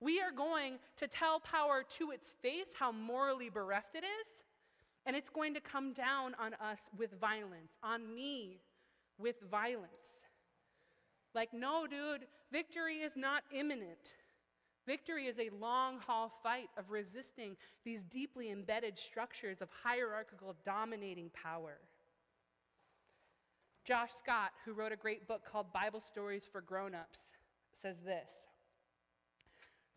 We 0.00 0.20
are 0.20 0.32
going 0.32 0.78
to 0.98 1.08
tell 1.08 1.40
power 1.40 1.84
to 1.98 2.10
its 2.10 2.30
face 2.42 2.68
how 2.78 2.92
morally 2.92 3.48
bereft 3.48 3.94
it 3.94 4.04
is, 4.04 4.26
and 5.06 5.16
it's 5.16 5.30
going 5.30 5.54
to 5.54 5.60
come 5.60 5.92
down 5.92 6.34
on 6.38 6.54
us 6.54 6.80
with 6.96 7.18
violence, 7.18 7.72
on 7.82 8.14
me 8.14 8.60
with 9.18 9.36
violence. 9.50 10.24
Like, 11.34 11.54
no, 11.54 11.86
dude, 11.86 12.26
victory 12.52 12.96
is 12.96 13.12
not 13.16 13.42
imminent. 13.52 14.14
Victory 14.86 15.26
is 15.26 15.38
a 15.38 15.50
long 15.58 15.98
haul 15.98 16.30
fight 16.42 16.68
of 16.76 16.90
resisting 16.90 17.56
these 17.84 18.02
deeply 18.02 18.50
embedded 18.50 18.98
structures 18.98 19.62
of 19.62 19.68
hierarchical 19.82 20.54
dominating 20.64 21.30
power. 21.30 21.78
Josh 23.84 24.12
Scott, 24.16 24.52
who 24.64 24.72
wrote 24.72 24.92
a 24.92 24.96
great 24.96 25.28
book 25.28 25.42
called 25.50 25.72
Bible 25.72 26.00
Stories 26.00 26.48
for 26.50 26.62
Grown 26.62 26.94
Ups, 26.94 27.18
says 27.80 27.96
this 28.04 28.30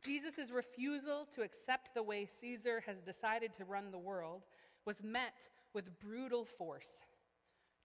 Jesus' 0.04 0.52
refusal 0.52 1.28
to 1.34 1.42
accept 1.42 1.94
the 1.94 2.04
way 2.04 2.28
Caesar 2.40 2.84
has 2.86 2.98
decided 3.02 3.56
to 3.56 3.66
run 3.66 3.92
the 3.92 3.98
world 3.98 4.44
was 4.86 5.02
met 5.04 5.48
with 5.74 6.00
brutal 6.02 6.46
force. 6.46 6.90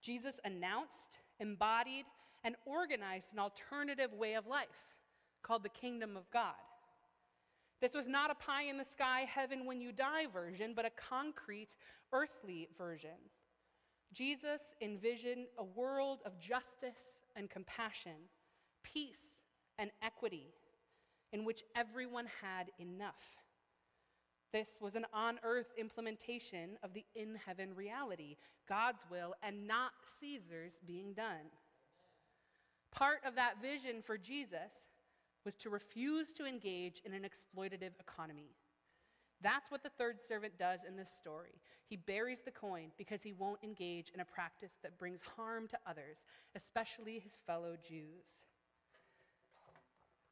Jesus 0.01 0.35
announced, 0.43 1.19
embodied, 1.39 2.05
and 2.43 2.55
organized 2.65 3.27
an 3.31 3.39
alternative 3.39 4.11
way 4.13 4.33
of 4.33 4.45
life 4.45 4.67
called 5.41 5.63
the 5.63 5.69
kingdom 5.69 6.17
of 6.17 6.29
God. 6.31 6.53
This 7.79 7.93
was 7.93 8.07
not 8.07 8.31
a 8.31 8.35
pie 8.35 8.63
in 8.63 8.77
the 8.77 8.85
sky, 8.85 9.25
heaven 9.29 9.65
when 9.65 9.79
you 9.79 9.91
die 9.93 10.25
version, 10.31 10.73
but 10.75 10.85
a 10.85 10.91
concrete, 10.91 11.75
earthly 12.11 12.67
version. 12.77 13.19
Jesus 14.13 14.61
envisioned 14.81 15.47
a 15.57 15.63
world 15.63 16.19
of 16.25 16.39
justice 16.39 17.19
and 17.35 17.49
compassion, 17.49 18.29
peace 18.83 19.41
and 19.79 19.89
equity 20.03 20.53
in 21.31 21.43
which 21.43 21.63
everyone 21.75 22.27
had 22.41 22.67
enough. 22.79 23.15
This 24.51 24.69
was 24.79 24.93
an 24.93 25.07
on 25.13 25.39
earth 25.43 25.73
implementation 25.79 26.77
of 26.83 26.93
the 26.93 27.03
in 27.15 27.35
heaven 27.43 27.73
reality, 27.75 28.37
God's 28.69 29.03
will, 29.09 29.33
and 29.41 29.67
not 29.67 29.93
Caesar's 30.19 30.79
being 30.85 31.13
done. 31.13 31.49
Part 32.91 33.21
of 33.25 33.33
that 33.33 33.55
vision 33.59 34.03
for 34.05 34.15
Jesus 34.15 34.85
was 35.43 35.55
to 35.55 35.71
refuse 35.71 36.31
to 36.33 36.45
engage 36.45 37.01
in 37.03 37.13
an 37.13 37.23
exploitative 37.23 37.99
economy. 37.99 38.51
That's 39.41 39.69
what 39.69 39.83
the 39.83 39.91
third 39.97 40.17
servant 40.25 40.57
does 40.57 40.79
in 40.87 40.95
this 40.95 41.09
story. 41.19 41.59
He 41.85 41.97
buries 41.97 42.39
the 42.43 42.51
coin 42.51 42.91
because 42.97 43.21
he 43.21 43.33
won't 43.33 43.63
engage 43.63 44.11
in 44.13 44.21
a 44.21 44.25
practice 44.25 44.71
that 44.81 44.97
brings 44.97 45.19
harm 45.35 45.67
to 45.67 45.77
others, 45.85 46.17
especially 46.55 47.19
his 47.19 47.33
fellow 47.45 47.75
Jews. 47.87 48.25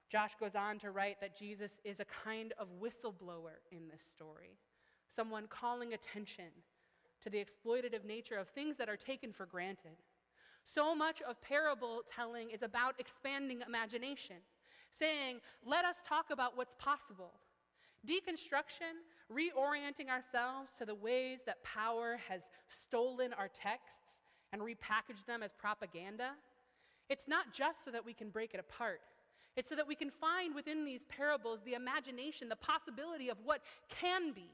Josh 0.09 0.31
goes 0.39 0.55
on 0.55 0.79
to 0.79 0.91
write 0.91 1.21
that 1.21 1.37
Jesus 1.37 1.71
is 1.85 1.99
a 1.99 2.05
kind 2.25 2.53
of 2.59 2.67
whistleblower 2.81 3.59
in 3.71 3.87
this 3.89 4.01
story, 4.13 4.57
someone 5.13 5.45
calling 5.47 5.93
attention 5.93 6.51
to 7.23 7.29
the 7.29 7.43
exploitative 7.43 8.05
nature 8.05 8.35
of 8.35 8.49
things 8.49 8.75
that 8.77 8.89
are 8.89 8.97
taken 8.97 9.31
for 9.31 9.45
granted. 9.45 9.97
So 10.65 10.93
much 10.95 11.21
of 11.21 11.41
parable 11.41 12.01
telling 12.13 12.49
is 12.49 12.61
about 12.61 12.99
expanding 12.99 13.61
imagination, 13.65 14.37
saying, 14.97 15.39
let 15.65 15.85
us 15.85 15.95
talk 16.07 16.25
about 16.31 16.57
what's 16.57 16.75
possible. 16.77 17.31
Deconstruction, 18.07 18.97
reorienting 19.31 20.09
ourselves 20.09 20.69
to 20.77 20.85
the 20.85 20.95
ways 20.95 21.39
that 21.45 21.63
power 21.63 22.19
has 22.27 22.41
stolen 22.67 23.33
our 23.33 23.47
texts 23.47 24.17
and 24.51 24.61
repackaged 24.61 25.25
them 25.27 25.43
as 25.43 25.51
propaganda. 25.53 26.31
It's 27.09 27.27
not 27.27 27.53
just 27.53 27.85
so 27.85 27.91
that 27.91 28.05
we 28.05 28.13
can 28.13 28.29
break 28.29 28.53
it 28.53 28.59
apart, 28.59 29.01
it's 29.55 29.69
so 29.69 29.75
that 29.75 29.87
we 29.87 29.95
can 29.95 30.09
find 30.09 30.55
within 30.55 30.85
these 30.85 31.03
parables 31.05 31.59
the 31.65 31.73
imagination, 31.73 32.49
the 32.49 32.55
possibility 32.55 33.29
of 33.29 33.37
what 33.43 33.61
can 33.89 34.31
be. 34.31 34.49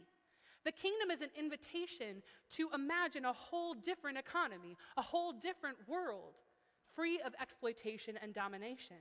The 0.65 0.71
kingdom 0.71 1.11
is 1.11 1.21
an 1.21 1.29
invitation 1.37 2.21
to 2.55 2.69
imagine 2.73 3.23
a 3.23 3.31
whole 3.31 3.73
different 3.73 4.17
economy, 4.17 4.75
a 4.97 5.01
whole 5.01 5.31
different 5.31 5.77
world, 5.87 6.33
free 6.95 7.21
of 7.25 7.33
exploitation 7.39 8.17
and 8.21 8.33
domination. 8.33 8.97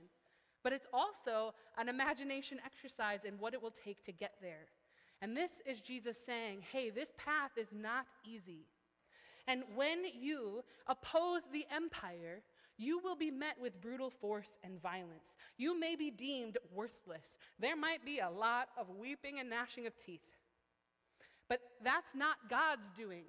But 0.67 0.73
it's 0.73 0.87
also 0.91 1.53
an 1.77 1.87
imagination 1.87 2.57
exercise 2.65 3.21
in 3.23 3.35
what 3.39 3.53
it 3.53 3.61
will 3.61 3.71
take 3.71 4.03
to 4.03 4.11
get 4.11 4.33
there. 4.41 4.67
And 5.21 5.31
this 5.35 5.51
is 5.65 5.79
Jesus 5.79 6.17
saying, 6.25 6.59
hey, 6.73 6.89
this 6.89 7.07
path 7.17 7.51
is 7.55 7.69
not 7.71 8.05
easy. 8.25 8.65
And 9.47 9.63
when 9.75 9.99
you 10.19 10.65
oppose 10.87 11.43
the 11.53 11.65
empire, 11.73 12.41
you 12.77 12.99
will 13.01 13.15
be 13.15 13.31
met 13.31 13.55
with 13.61 13.79
brutal 13.79 14.09
force 14.09 14.57
and 14.61 14.81
violence. 14.81 15.37
You 15.57 15.79
may 15.79 15.95
be 15.95 16.11
deemed 16.11 16.57
worthless. 16.75 17.37
There 17.57 17.77
might 17.77 18.03
be 18.03 18.19
a 18.19 18.29
lot 18.29 18.67
of 18.77 18.89
weeping 18.89 19.39
and 19.39 19.49
gnashing 19.49 19.87
of 19.87 19.93
teeth. 19.95 20.19
But 21.47 21.61
that's 21.81 22.13
not 22.13 22.49
God's 22.49 22.87
doing. 22.97 23.23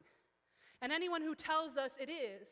And 0.82 0.90
anyone 0.90 1.22
who 1.22 1.36
tells 1.36 1.76
us 1.76 1.92
it 2.00 2.10
is, 2.10 2.48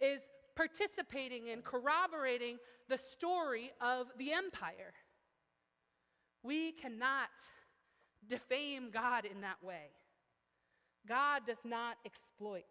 is 0.00 0.22
participating 0.56 1.48
in 1.48 1.62
corroborating 1.62 2.58
the 2.88 2.98
story 2.98 3.72
of 3.80 4.06
the 4.18 4.32
empire. 4.32 4.92
We 6.42 6.72
cannot 6.72 7.28
defame 8.28 8.90
God 8.92 9.24
in 9.24 9.40
that 9.40 9.62
way. 9.62 9.90
God 11.08 11.42
does 11.46 11.64
not 11.64 11.96
exploit. 12.04 12.64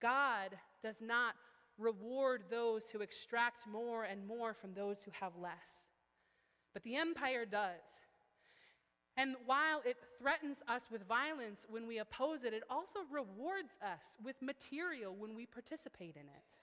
God 0.00 0.50
does 0.82 1.00
not 1.00 1.34
reward 1.78 2.44
those 2.50 2.82
who 2.92 3.00
extract 3.00 3.66
more 3.66 4.04
and 4.04 4.26
more 4.26 4.54
from 4.54 4.74
those 4.74 4.98
who 5.04 5.10
have 5.18 5.32
less. 5.40 5.86
But 6.72 6.82
the 6.82 6.96
empire 6.96 7.46
does. 7.46 7.80
And 9.16 9.36
while 9.46 9.80
it 9.84 9.96
threatens 10.20 10.58
us 10.68 10.82
with 10.90 11.06
violence 11.06 11.60
when 11.68 11.86
we 11.86 11.98
oppose 11.98 12.42
it, 12.44 12.52
it 12.52 12.64
also 12.68 13.00
rewards 13.10 13.72
us 13.80 14.02
with 14.24 14.34
material 14.42 15.14
when 15.16 15.34
we 15.34 15.46
participate 15.46 16.16
in 16.16 16.22
it. 16.22 16.53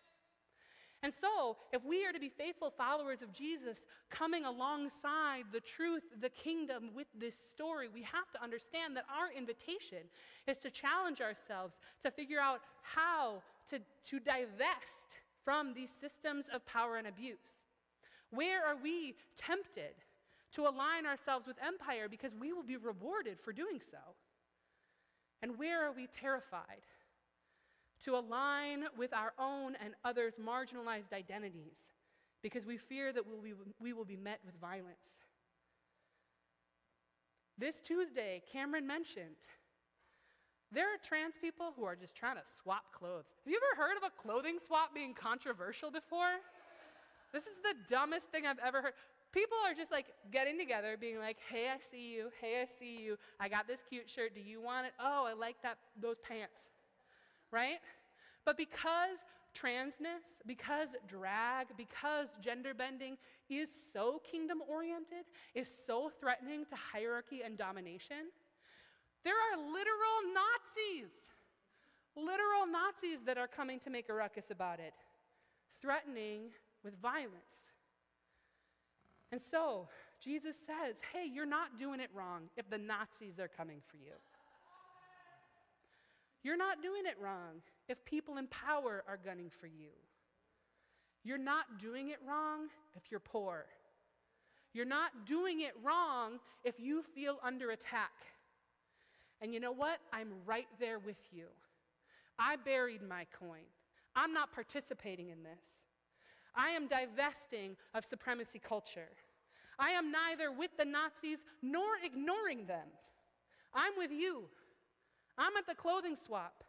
And 1.04 1.12
so, 1.20 1.58
if 1.74 1.84
we 1.84 2.06
are 2.06 2.12
to 2.12 2.20
be 2.20 2.30
faithful 2.30 2.70
followers 2.70 3.24
of 3.24 3.34
Jesus, 3.34 3.86
coming 4.12 4.46
alongside 4.46 5.46
the 5.52 5.60
truth, 5.60 6.04
the 6.22 6.30
kingdom 6.30 6.92
with 6.96 7.08
this 7.20 7.36
story, 7.36 7.88
we 7.92 8.04
have 8.04 8.30
to 8.34 8.44
understand 8.44 8.96
that 8.96 9.06
our 9.10 9.32
invitation 9.36 10.06
is 10.48 10.60
to 10.60 10.70
challenge 10.70 11.20
ourselves 11.20 11.76
to 12.04 12.12
figure 12.12 12.40
out 12.40 12.60
how 12.84 13.42
to, 13.72 13.80
to 14.10 14.20
divest 14.20 15.18
from 15.44 15.74
these 15.74 15.90
systems 15.90 16.46
of 16.54 16.64
power 16.68 16.98
and 16.98 17.08
abuse. 17.08 17.62
Where 18.30 18.64
are 18.64 18.78
we 18.82 19.16
tempted 19.38 19.96
to 20.54 20.68
align 20.68 21.08
ourselves 21.08 21.48
with 21.48 21.58
empire 21.66 22.10
because 22.10 22.32
we 22.40 22.54
will 22.54 22.64
be 22.64 22.78
rewarded 22.78 23.40
for 23.40 23.54
doing 23.54 23.80
so? 23.90 23.98
And 25.42 25.58
where 25.58 25.84
are 25.84 25.92
we 25.92 26.08
terrified 26.08 26.86
to 28.06 28.16
align 28.16 28.86
with 28.98 29.14
our 29.14 29.34
own 29.40 29.76
and 29.84 29.94
others' 30.04 30.34
marginalized 30.42 31.14
identities 31.14 31.78
because 32.42 32.66
we 32.66 32.78
fear 32.78 33.14
that 33.14 33.26
we'll 33.26 33.42
be, 33.42 33.54
we 33.80 33.94
will 33.94 34.06
be 34.06 34.18
met 34.18 34.40
with 34.46 34.56
violence? 34.60 35.20
This 37.58 37.76
Tuesday, 37.80 38.42
Cameron 38.52 38.88
mentioned 38.88 39.36
there 40.72 40.88
are 40.88 40.98
trans 41.04 41.36
people 41.40 41.74
who 41.76 41.84
are 41.84 41.96
just 41.96 42.16
trying 42.16 42.38
to 42.38 42.44
swap 42.62 42.86
clothes. 42.98 43.26
Have 43.44 43.52
you 43.52 43.60
ever 43.60 43.82
heard 43.82 43.98
of 43.98 44.04
a 44.04 44.22
clothing 44.22 44.58
swap 44.66 44.96
being 44.96 45.14
controversial 45.14 45.92
before? 45.92 46.40
This 47.34 47.44
is 47.44 47.60
the 47.62 47.76
dumbest 47.94 48.28
thing 48.32 48.48
I've 48.48 48.60
ever 48.66 48.82
heard. 48.82 48.94
People 49.34 49.58
are 49.66 49.74
just 49.74 49.92
like 49.92 50.08
getting 50.32 50.58
together, 50.58 50.98
being 51.00 51.20
like, 51.20 51.38
hey, 51.52 51.68
I 51.68 51.78
see 51.92 52.12
you. 52.12 52.32
Hey, 52.42 52.62
I 52.62 52.68
see 52.80 53.04
you. 53.04 53.18
I 53.40 53.48
got 53.48 53.68
this 53.68 53.80
cute 53.88 54.10
shirt. 54.10 54.34
Do 54.34 54.42
you 54.42 54.62
want 54.62 54.88
it? 54.88 54.94
Oh, 55.00 55.26
I 55.28 55.34
like 55.34 55.56
that, 55.64 55.78
those 56.02 56.18
pants. 56.28 56.71
Right? 57.52 57.80
But 58.46 58.58
because 58.58 59.18
transness, 59.54 60.40
because 60.48 60.90
drag, 61.08 61.68
because 61.78 62.28
gender 62.42 62.74
bending 62.74 63.18
is 63.50 63.70
so 63.94 64.22
kingdom 64.30 64.60
oriented, 64.70 65.26
is 65.54 65.68
so 65.86 66.12
threatening 66.20 66.66
to 66.66 66.76
hierarchy 66.76 67.42
and 67.44 67.58
domination, 67.58 68.32
there 69.24 69.36
are 69.36 69.58
literal 69.58 70.18
Nazis, 70.34 71.12
literal 72.16 72.66
Nazis 72.72 73.26
that 73.26 73.38
are 73.38 73.48
coming 73.48 73.80
to 73.82 73.90
make 73.90 74.10
a 74.10 74.14
ruckus 74.14 74.50
about 74.50 74.80
it, 74.80 74.94
threatening 75.82 76.50
with 76.84 77.00
violence. 77.02 77.72
And 79.32 79.40
so, 79.52 79.88
Jesus 80.24 80.56
says, 80.66 80.96
hey, 81.14 81.30
you're 81.32 81.46
not 81.46 81.80
doing 81.80 82.00
it 82.00 82.10
wrong 82.14 82.50
if 82.58 82.70
the 82.70 82.78
Nazis 82.78 83.40
are 83.40 83.48
coming 83.48 83.82
for 83.90 83.98
you. 83.98 84.14
You're 86.44 86.58
not 86.58 86.82
doing 86.82 87.04
it 87.06 87.16
wrong 87.22 87.62
if 87.88 88.04
people 88.06 88.38
in 88.38 88.48
power 88.48 89.04
are 89.08 89.20
gunning 89.24 89.52
for 89.60 89.68
you. 89.68 89.90
You're 91.24 91.38
not 91.38 91.80
doing 91.80 92.10
it 92.10 92.18
wrong 92.28 92.68
if 92.96 93.04
you're 93.12 93.20
poor. 93.20 93.66
You're 94.74 94.86
not 94.86 95.28
doing 95.28 95.62
it 95.62 95.74
wrong 95.84 96.40
if 96.64 96.80
you 96.80 97.04
feel 97.14 97.38
under 97.44 97.72
attack. 97.72 98.12
And 99.42 99.54
you 99.54 99.60
know 99.60 99.72
what? 99.72 100.00
I'm 100.14 100.30
right 100.46 100.68
there 100.80 101.00
with 101.00 101.18
you. 101.32 101.46
I 102.40 102.56
buried 102.56 103.02
my 103.08 103.26
coin. 103.38 103.68
I'm 104.16 104.34
not 104.34 104.52
participating 104.52 105.30
in 105.30 105.44
this. 105.44 105.64
I 106.56 106.70
am 106.70 106.88
divesting 106.88 107.76
of 107.94 108.06
supremacy 108.06 108.60
culture. 108.60 109.10
I 109.80 109.92
am 109.92 110.12
neither 110.12 110.52
with 110.52 110.72
the 110.78 110.86
Nazis 110.86 111.40
nor 111.62 111.86
ignoring 112.04 112.66
them. 112.66 112.88
I'm 113.74 113.94
with 113.98 114.12
you. 114.12 114.44
I'm 115.38 115.56
at 115.58 115.68
the 115.68 115.76
clothing 115.76 116.16
swap. 116.16 116.64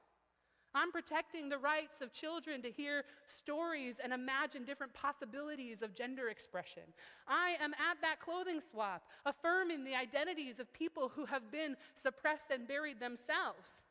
I'm 0.74 0.90
protecting 0.90 1.48
the 1.48 1.58
rights 1.58 2.00
of 2.00 2.12
children 2.12 2.62
to 2.62 2.70
hear 2.70 3.04
stories 3.26 3.96
and 4.02 4.12
imagine 4.12 4.64
different 4.64 4.94
possibilities 4.94 5.82
of 5.82 5.94
gender 5.94 6.28
expression. 6.30 6.82
I 7.28 7.56
am 7.60 7.74
at 7.74 8.00
that 8.00 8.20
clothing 8.20 8.60
swap, 8.70 9.02
affirming 9.26 9.84
the 9.84 9.94
identities 9.94 10.60
of 10.60 10.72
people 10.72 11.12
who 11.14 11.26
have 11.26 11.52
been 11.52 11.76
suppressed 12.02 12.50
and 12.50 12.66
buried 12.66 13.00
themselves. 13.00 13.82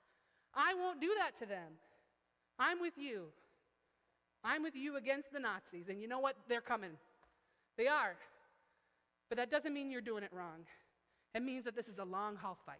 I 0.55 0.73
won't 0.73 0.99
do 0.99 1.13
that 1.19 1.37
to 1.39 1.45
them. 1.45 1.73
I'm 2.57 2.81
with 2.81 2.97
you. 2.97 3.25
I'm 4.43 4.63
with 4.63 4.75
you 4.75 4.97
against 4.97 5.31
the 5.31 5.39
Nazis. 5.39 5.87
And 5.87 6.01
you 6.01 6.07
know 6.07 6.19
what? 6.19 6.35
They're 6.49 6.61
coming. 6.61 6.97
They 7.77 7.87
are. 7.87 8.15
But 9.29 9.37
that 9.37 9.51
doesn't 9.51 9.73
mean 9.73 9.91
you're 9.91 10.01
doing 10.01 10.23
it 10.23 10.33
wrong. 10.33 10.65
It 11.35 11.43
means 11.43 11.63
that 11.65 11.75
this 11.75 11.87
is 11.87 11.99
a 11.99 12.03
long 12.03 12.35
haul 12.35 12.57
fight. 12.65 12.79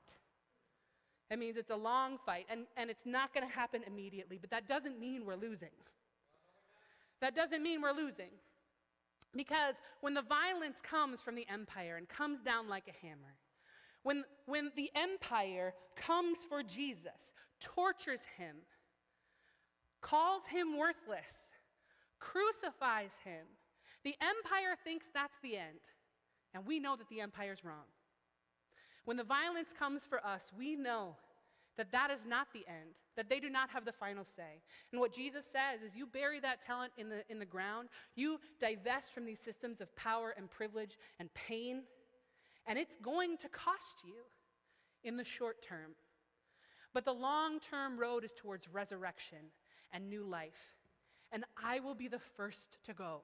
It 1.31 1.39
means 1.39 1.55
it's 1.55 1.69
a 1.69 1.75
long 1.75 2.17
fight, 2.25 2.45
and, 2.49 2.65
and 2.75 2.89
it's 2.89 3.05
not 3.05 3.33
going 3.33 3.47
to 3.47 3.53
happen 3.53 3.83
immediately, 3.87 4.37
but 4.37 4.51
that 4.51 4.67
doesn't 4.67 4.99
mean 4.99 5.25
we're 5.25 5.37
losing. 5.37 5.69
That 7.21 7.37
doesn't 7.37 7.63
mean 7.63 7.81
we're 7.81 7.93
losing. 7.93 8.31
Because 9.33 9.75
when 10.01 10.13
the 10.13 10.23
violence 10.23 10.79
comes 10.83 11.21
from 11.21 11.35
the 11.35 11.47
empire 11.49 11.95
and 11.95 12.09
comes 12.09 12.41
down 12.41 12.67
like 12.67 12.83
a 12.89 13.05
hammer, 13.05 13.37
when, 14.03 14.25
when 14.45 14.71
the 14.75 14.91
empire 14.93 15.73
comes 15.95 16.39
for 16.49 16.63
Jesus, 16.63 17.33
tortures 17.61 18.19
him, 18.37 18.57
calls 20.01 20.43
him 20.49 20.77
worthless, 20.77 21.47
crucifies 22.19 23.11
him, 23.23 23.45
the 24.03 24.15
empire 24.19 24.75
thinks 24.83 25.05
that's 25.13 25.37
the 25.41 25.55
end. 25.55 25.79
And 26.53 26.65
we 26.65 26.79
know 26.79 26.97
that 26.97 27.07
the 27.07 27.21
empire's 27.21 27.63
wrong. 27.63 27.87
When 29.05 29.17
the 29.17 29.23
violence 29.23 29.69
comes 29.77 30.03
for 30.05 30.25
us, 30.25 30.41
we 30.57 30.75
know 30.75 31.15
that 31.77 31.91
that 31.91 32.11
is 32.11 32.19
not 32.27 32.47
the 32.53 32.65
end, 32.67 32.95
that 33.15 33.29
they 33.29 33.39
do 33.39 33.49
not 33.49 33.69
have 33.69 33.85
the 33.85 33.91
final 33.91 34.25
say. 34.35 34.61
And 34.91 34.99
what 34.99 35.13
Jesus 35.13 35.45
says 35.45 35.81
is 35.81 35.95
you 35.95 36.05
bury 36.05 36.39
that 36.39 36.65
talent 36.65 36.91
in 36.97 37.09
the, 37.09 37.23
in 37.29 37.39
the 37.39 37.45
ground, 37.45 37.89
you 38.15 38.39
divest 38.59 39.13
from 39.13 39.25
these 39.25 39.39
systems 39.39 39.81
of 39.81 39.95
power 39.95 40.33
and 40.37 40.49
privilege 40.49 40.97
and 41.19 41.33
pain, 41.33 41.83
and 42.67 42.77
it's 42.77 42.95
going 43.01 43.37
to 43.37 43.49
cost 43.49 44.03
you 44.05 44.13
in 45.03 45.17
the 45.17 45.23
short 45.23 45.65
term. 45.67 45.91
But 46.93 47.05
the 47.05 47.13
long 47.13 47.59
term 47.59 47.97
road 47.97 48.23
is 48.23 48.31
towards 48.35 48.67
resurrection 48.67 49.39
and 49.93 50.09
new 50.09 50.23
life. 50.23 50.75
And 51.31 51.45
I 51.61 51.79
will 51.79 51.95
be 51.95 52.09
the 52.09 52.19
first 52.35 52.77
to 52.85 52.93
go. 52.93 53.21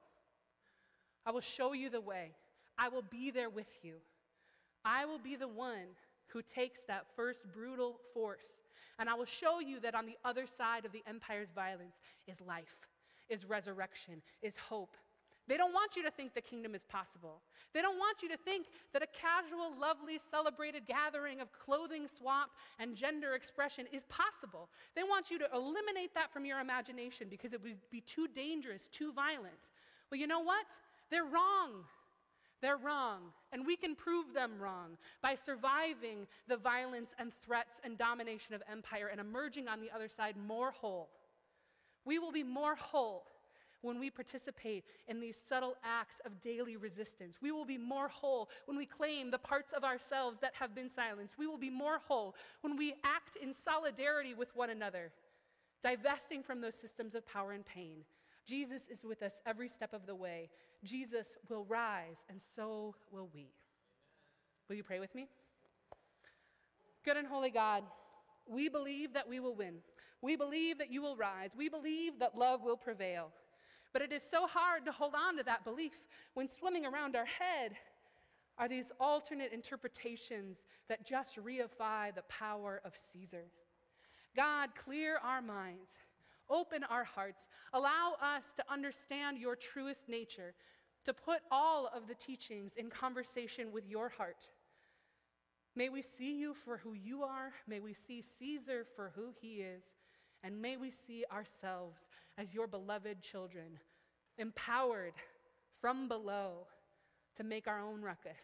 I 1.25 1.31
will 1.31 1.41
show 1.41 1.73
you 1.73 1.89
the 1.89 1.99
way. 1.99 2.31
I 2.79 2.87
will 2.87 3.01
be 3.01 3.31
there 3.31 3.49
with 3.49 3.67
you. 3.83 3.95
I 4.85 5.05
will 5.05 5.19
be 5.19 5.35
the 5.35 5.47
one 5.47 5.95
who 6.27 6.41
takes 6.41 6.81
that 6.87 7.05
first 7.15 7.45
brutal 7.53 7.99
force, 8.13 8.61
and 8.99 9.09
I 9.09 9.13
will 9.13 9.25
show 9.25 9.59
you 9.59 9.79
that 9.81 9.95
on 9.95 10.05
the 10.05 10.17
other 10.25 10.45
side 10.45 10.85
of 10.85 10.91
the 10.91 11.03
empire's 11.07 11.51
violence 11.51 11.95
is 12.27 12.41
life, 12.41 12.87
is 13.29 13.45
resurrection, 13.45 14.21
is 14.41 14.55
hope. 14.57 14.95
They 15.47 15.55
don't 15.55 15.73
want 15.73 15.95
you 15.95 16.03
to 16.03 16.11
think 16.11 16.33
the 16.33 16.41
kingdom 16.41 16.75
is 16.75 16.83
possible. 16.83 17.39
They 17.73 17.81
don't 17.81 17.97
want 17.97 18.21
you 18.21 18.27
to 18.29 18.37
think 18.37 18.67
that 18.91 19.01
a 19.01 19.07
casual, 19.07 19.71
lovely, 19.79 20.19
celebrated 20.29 20.85
gathering 20.85 21.39
of 21.39 21.47
clothing 21.53 22.07
swap 22.07 22.49
and 22.79 22.95
gender 22.95 23.33
expression 23.33 23.85
is 23.93 24.03
possible. 24.05 24.67
They 24.93 25.03
want 25.03 25.31
you 25.31 25.39
to 25.39 25.47
eliminate 25.53 26.13
that 26.15 26.33
from 26.33 26.45
your 26.45 26.59
imagination 26.59 27.27
because 27.29 27.53
it 27.53 27.63
would 27.63 27.77
be 27.89 28.01
too 28.01 28.27
dangerous, 28.27 28.89
too 28.89 29.13
violent. 29.13 29.71
Well, 30.11 30.19
you 30.19 30.27
know 30.27 30.41
what? 30.41 30.65
They're 31.09 31.23
wrong. 31.23 31.85
They're 32.61 32.77
wrong, 32.77 33.33
and 33.51 33.65
we 33.65 33.75
can 33.75 33.95
prove 33.95 34.33
them 34.33 34.59
wrong 34.59 34.97
by 35.21 35.35
surviving 35.35 36.27
the 36.47 36.57
violence 36.57 37.11
and 37.19 37.31
threats 37.45 37.79
and 37.83 37.97
domination 37.97 38.55
of 38.55 38.63
empire 38.71 39.09
and 39.11 39.21
emerging 39.21 39.67
on 39.67 39.79
the 39.79 39.91
other 39.91 40.07
side 40.07 40.35
more 40.37 40.71
whole. 40.71 41.09
We 42.05 42.19
will 42.19 42.31
be 42.31 42.43
more 42.43 42.75
whole 42.75 43.25
when 43.81 43.99
we 43.99 44.09
participate 44.09 44.85
in 45.07 45.19
these 45.19 45.37
subtle 45.47 45.75
acts 45.83 46.15
of 46.25 46.41
daily 46.41 46.77
resistance. 46.77 47.37
We 47.41 47.51
will 47.51 47.65
be 47.65 47.77
more 47.77 48.07
whole 48.07 48.49
when 48.65 48.77
we 48.77 48.85
claim 48.85 49.29
the 49.29 49.37
parts 49.37 49.71
of 49.71 49.83
ourselves 49.83 50.37
that 50.41 50.53
have 50.55 50.73
been 50.73 50.89
silenced. 50.89 51.37
We 51.37 51.47
will 51.47 51.57
be 51.57 51.69
more 51.69 51.99
whole 52.07 52.35
when 52.61 52.75
we 52.75 52.95
act 53.03 53.37
in 53.41 53.53
solidarity 53.53 54.33
with 54.33 54.55
one 54.55 54.71
another, 54.71 55.11
divesting 55.83 56.43
from 56.43 56.61
those 56.61 56.75
systems 56.75 57.13
of 57.13 57.27
power 57.27 57.51
and 57.51 57.65
pain. 57.65 57.97
Jesus 58.47 58.83
is 58.89 59.03
with 59.03 59.21
us 59.21 59.33
every 59.45 59.67
step 59.67 59.93
of 59.93 60.05
the 60.05 60.15
way. 60.15 60.49
Jesus 60.83 61.27
will 61.49 61.65
rise, 61.65 62.17
and 62.29 62.39
so 62.55 62.95
will 63.11 63.29
we. 63.33 63.47
Will 64.69 64.75
you 64.75 64.83
pray 64.83 64.99
with 64.99 65.13
me? 65.13 65.27
Good 67.03 67.17
and 67.17 67.27
holy 67.27 67.49
God, 67.49 67.83
we 68.47 68.69
believe 68.69 69.13
that 69.13 69.27
we 69.27 69.39
will 69.39 69.55
win. 69.55 69.75
We 70.21 70.35
believe 70.35 70.77
that 70.77 70.91
you 70.91 71.01
will 71.01 71.15
rise. 71.15 71.51
We 71.55 71.69
believe 71.69 72.19
that 72.19 72.37
love 72.37 72.61
will 72.63 72.77
prevail. 72.77 73.31
But 73.93 74.01
it 74.01 74.11
is 74.11 74.21
so 74.29 74.47
hard 74.47 74.85
to 74.85 74.91
hold 74.91 75.13
on 75.15 75.37
to 75.37 75.43
that 75.43 75.63
belief 75.63 75.93
when 76.33 76.49
swimming 76.49 76.85
around 76.85 77.15
our 77.15 77.25
head 77.25 77.73
are 78.57 78.67
these 78.67 78.91
alternate 78.99 79.53
interpretations 79.53 80.57
that 80.89 81.05
just 81.05 81.37
reify 81.37 82.13
the 82.13 82.23
power 82.29 82.81
of 82.83 82.93
Caesar. 83.11 83.45
God, 84.35 84.69
clear 84.83 85.17
our 85.23 85.41
minds, 85.41 85.91
open 86.49 86.83
our 86.83 87.03
hearts, 87.03 87.47
allow 87.73 88.15
us 88.21 88.43
to 88.55 88.63
understand 88.71 89.37
your 89.37 89.55
truest 89.55 90.07
nature, 90.07 90.53
to 91.05 91.13
put 91.13 91.39
all 91.51 91.89
of 91.95 92.07
the 92.07 92.15
teachings 92.15 92.73
in 92.75 92.89
conversation 92.89 93.71
with 93.71 93.87
your 93.87 94.09
heart. 94.09 94.47
May 95.75 95.89
we 95.89 96.01
see 96.01 96.33
you 96.33 96.55
for 96.65 96.77
who 96.77 96.93
you 96.93 97.23
are. 97.23 97.53
May 97.67 97.79
we 97.79 97.93
see 97.93 98.23
Caesar 98.39 98.85
for 98.95 99.11
who 99.15 99.29
he 99.39 99.61
is. 99.61 99.83
And 100.43 100.61
may 100.61 100.75
we 100.75 100.91
see 100.91 101.23
ourselves 101.31 101.99
as 102.37 102.53
your 102.53 102.67
beloved 102.67 103.21
children, 103.21 103.79
empowered 104.37 105.13
from 105.81 106.07
below 106.07 106.67
to 107.37 107.43
make 107.43 107.67
our 107.67 107.79
own 107.79 108.01
ruckus 108.01 108.37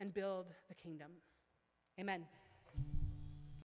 and 0.00 0.12
build 0.12 0.46
the 0.68 0.74
kingdom. 0.74 1.12
Amen. 1.98 2.24